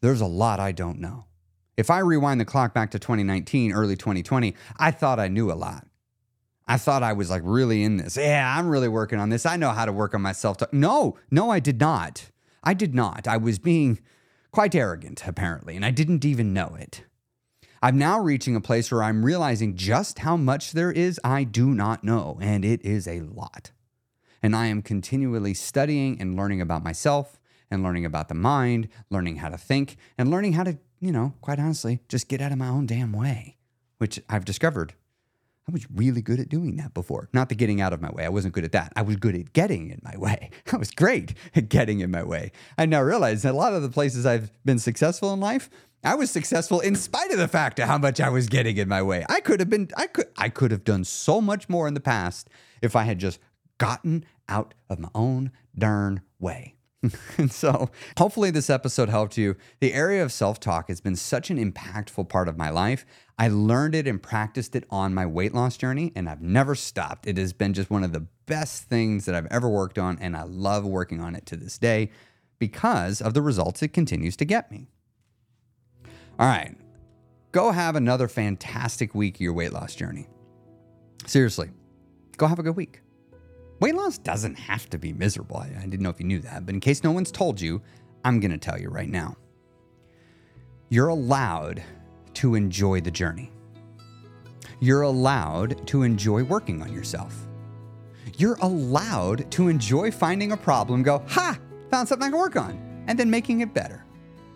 there's 0.01 0.21
a 0.21 0.25
lot 0.25 0.59
I 0.59 0.73
don't 0.73 0.99
know. 0.99 1.25
If 1.77 1.89
I 1.89 1.99
rewind 1.99 2.41
the 2.41 2.45
clock 2.45 2.73
back 2.73 2.91
to 2.91 2.99
2019, 2.99 3.71
early 3.71 3.95
2020, 3.95 4.53
I 4.77 4.91
thought 4.91 5.19
I 5.19 5.29
knew 5.29 5.49
a 5.49 5.53
lot. 5.53 5.87
I 6.69 6.77
thought 6.77 7.01
I 7.01 7.13
was 7.13 7.31
like 7.31 7.41
really 7.43 7.81
in 7.81 7.97
this. 7.97 8.15
Yeah, 8.15 8.55
I'm 8.55 8.69
really 8.69 8.87
working 8.87 9.19
on 9.19 9.29
this. 9.29 9.43
I 9.43 9.55
know 9.55 9.71
how 9.71 9.85
to 9.85 9.91
work 9.91 10.13
on 10.13 10.21
myself. 10.21 10.57
No, 10.71 11.17
no, 11.31 11.49
I 11.49 11.59
did 11.59 11.79
not. 11.79 12.29
I 12.63 12.75
did 12.75 12.93
not. 12.93 13.27
I 13.27 13.37
was 13.37 13.57
being 13.57 13.99
quite 14.51 14.75
arrogant, 14.75 15.23
apparently, 15.25 15.75
and 15.75 15.83
I 15.83 15.89
didn't 15.89 16.23
even 16.23 16.53
know 16.53 16.77
it. 16.79 17.05
I'm 17.81 17.97
now 17.97 18.19
reaching 18.19 18.55
a 18.55 18.61
place 18.61 18.91
where 18.91 19.01
I'm 19.01 19.25
realizing 19.25 19.75
just 19.75 20.19
how 20.19 20.37
much 20.37 20.73
there 20.73 20.91
is 20.91 21.19
I 21.23 21.43
do 21.43 21.73
not 21.73 22.03
know, 22.03 22.37
and 22.39 22.63
it 22.63 22.85
is 22.85 23.07
a 23.07 23.21
lot. 23.21 23.71
And 24.43 24.55
I 24.55 24.67
am 24.67 24.83
continually 24.83 25.55
studying 25.55 26.21
and 26.21 26.35
learning 26.35 26.61
about 26.61 26.83
myself 26.83 27.39
and 27.71 27.81
learning 27.81 28.05
about 28.05 28.27
the 28.27 28.35
mind, 28.35 28.89
learning 29.09 29.37
how 29.37 29.49
to 29.49 29.57
think, 29.57 29.97
and 30.19 30.29
learning 30.29 30.53
how 30.53 30.65
to, 30.65 30.77
you 30.99 31.11
know, 31.11 31.33
quite 31.41 31.59
honestly, 31.59 32.01
just 32.07 32.27
get 32.27 32.41
out 32.41 32.51
of 32.51 32.59
my 32.59 32.67
own 32.67 32.85
damn 32.85 33.11
way, 33.11 33.57
which 33.97 34.19
I've 34.29 34.45
discovered 34.45 34.93
I 35.69 35.71
was 35.71 35.85
really 35.91 36.23
good 36.23 36.39
at 36.39 36.49
doing 36.49 36.77
that 36.77 36.95
before. 36.95 37.29
Not 37.31 37.49
the 37.49 37.53
getting 37.53 37.79
out 37.79 37.93
of 37.93 38.01
my 38.01 38.09
way. 38.09 38.25
I 38.25 38.29
wasn't 38.29 38.55
good 38.55 38.63
at 38.63 38.71
that. 38.71 38.91
I 38.95 39.03
was 39.03 39.17
good 39.17 39.35
at 39.35 39.53
getting 39.53 39.91
in 39.91 40.01
my 40.03 40.17
way. 40.17 40.49
I 40.73 40.77
was 40.77 40.89
great 40.89 41.35
at 41.55 41.69
getting 41.69 41.99
in 41.99 42.09
my 42.09 42.23
way. 42.23 42.51
I 42.75 42.87
now 42.87 43.03
realize 43.03 43.43
that 43.43 43.53
a 43.53 43.57
lot 43.57 43.73
of 43.73 43.83
the 43.83 43.89
places 43.89 44.25
I've 44.25 44.51
been 44.65 44.79
successful 44.79 45.31
in 45.31 45.39
life, 45.39 45.69
I 46.03 46.15
was 46.15 46.31
successful 46.31 46.79
in 46.79 46.95
spite 46.95 47.29
of 47.29 47.37
the 47.37 47.47
fact 47.47 47.77
of 47.77 47.87
how 47.87 47.99
much 47.99 48.19
I 48.19 48.29
was 48.29 48.47
getting 48.47 48.77
in 48.77 48.89
my 48.89 49.03
way. 49.03 49.23
I 49.29 49.41
could 49.41 49.59
have 49.59 49.69
been 49.69 49.89
I 49.95 50.07
could 50.07 50.29
I 50.37 50.49
could 50.49 50.71
have 50.71 50.83
done 50.83 51.03
so 51.03 51.39
much 51.39 51.69
more 51.69 51.87
in 51.87 51.93
the 51.93 51.99
past 51.99 52.49
if 52.81 52.95
I 52.95 53.03
had 53.03 53.19
just 53.19 53.39
gotten 53.77 54.25
out 54.47 54.73
of 54.89 54.97
my 54.97 55.09
own 55.13 55.51
darn 55.77 56.21
way. 56.39 56.78
and 57.37 57.51
so, 57.51 57.89
hopefully, 58.17 58.51
this 58.51 58.69
episode 58.69 59.07
helped 59.07 59.37
you. 59.37 59.55
The 59.79 59.93
area 59.93 60.21
of 60.21 60.33
self 60.33 60.59
talk 60.59 60.89
has 60.89 60.99
been 60.99 61.15
such 61.15 61.49
an 61.49 61.57
impactful 61.57 62.27
part 62.27 62.49
of 62.49 62.57
my 62.57 62.69
life. 62.69 63.05
I 63.37 63.47
learned 63.47 63.95
it 63.95 64.05
and 64.05 64.21
practiced 64.21 64.75
it 64.75 64.83
on 64.89 65.13
my 65.13 65.25
weight 65.25 65.53
loss 65.53 65.77
journey, 65.77 66.11
and 66.13 66.29
I've 66.29 66.41
never 66.41 66.75
stopped. 66.75 67.25
It 67.25 67.37
has 67.37 67.53
been 67.53 67.73
just 67.73 67.89
one 67.89 68.03
of 68.03 68.11
the 68.11 68.27
best 68.47 68.83
things 68.83 69.25
that 69.25 69.35
I've 69.35 69.45
ever 69.45 69.69
worked 69.69 69.97
on, 69.97 70.17
and 70.19 70.35
I 70.35 70.43
love 70.43 70.85
working 70.85 71.21
on 71.21 71.35
it 71.35 71.45
to 71.47 71.55
this 71.55 71.77
day 71.77 72.11
because 72.59 73.21
of 73.21 73.33
the 73.33 73.41
results 73.41 73.81
it 73.81 73.93
continues 73.93 74.35
to 74.35 74.45
get 74.45 74.69
me. 74.69 74.89
All 76.37 76.47
right, 76.47 76.75
go 77.53 77.71
have 77.71 77.95
another 77.95 78.27
fantastic 78.27 79.15
week 79.15 79.35
of 79.35 79.41
your 79.41 79.53
weight 79.53 79.71
loss 79.71 79.95
journey. 79.95 80.27
Seriously, 81.25 81.69
go 82.35 82.47
have 82.47 82.59
a 82.59 82.63
good 82.63 82.75
week. 82.75 83.01
Weight 83.79 83.95
loss 83.95 84.17
doesn't 84.17 84.55
have 84.55 84.89
to 84.89 84.97
be 84.97 85.13
miserable. 85.13 85.57
I, 85.57 85.67
I 85.77 85.85
didn't 85.85 86.01
know 86.01 86.09
if 86.09 86.19
you 86.19 86.25
knew 86.25 86.39
that, 86.39 86.65
but 86.65 86.75
in 86.75 86.81
case 86.81 87.03
no 87.03 87.11
one's 87.11 87.31
told 87.31 87.61
you, 87.61 87.81
I'm 88.25 88.39
going 88.39 88.51
to 88.51 88.57
tell 88.57 88.79
you 88.79 88.89
right 88.89 89.09
now. 89.09 89.37
You're 90.89 91.07
allowed 91.07 91.81
to 92.35 92.55
enjoy 92.55 93.01
the 93.01 93.11
journey. 93.11 93.51
You're 94.81 95.03
allowed 95.03 95.87
to 95.87 96.03
enjoy 96.03 96.43
working 96.43 96.81
on 96.81 96.93
yourself. 96.93 97.47
You're 98.37 98.57
allowed 98.61 99.49
to 99.51 99.67
enjoy 99.67 100.11
finding 100.11 100.51
a 100.51 100.57
problem, 100.57 101.03
go, 101.03 101.23
ha, 101.27 101.57
found 101.89 102.07
something 102.07 102.27
I 102.27 102.31
can 102.31 102.39
work 102.39 102.55
on, 102.55 103.03
and 103.07 103.19
then 103.19 103.29
making 103.29 103.61
it 103.61 103.73
better. 103.73 104.05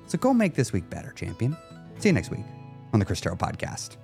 So 0.07 0.17
go 0.17 0.33
make 0.33 0.53
this 0.53 0.73
week 0.73 0.89
better, 0.89 1.11
champion. 1.11 1.55
See 1.99 2.09
you 2.09 2.13
next 2.13 2.29
week 2.29 2.45
on 2.93 2.99
the 2.99 3.05
Chris 3.05 3.21
Terrell 3.21 3.37
Podcast. 3.37 3.97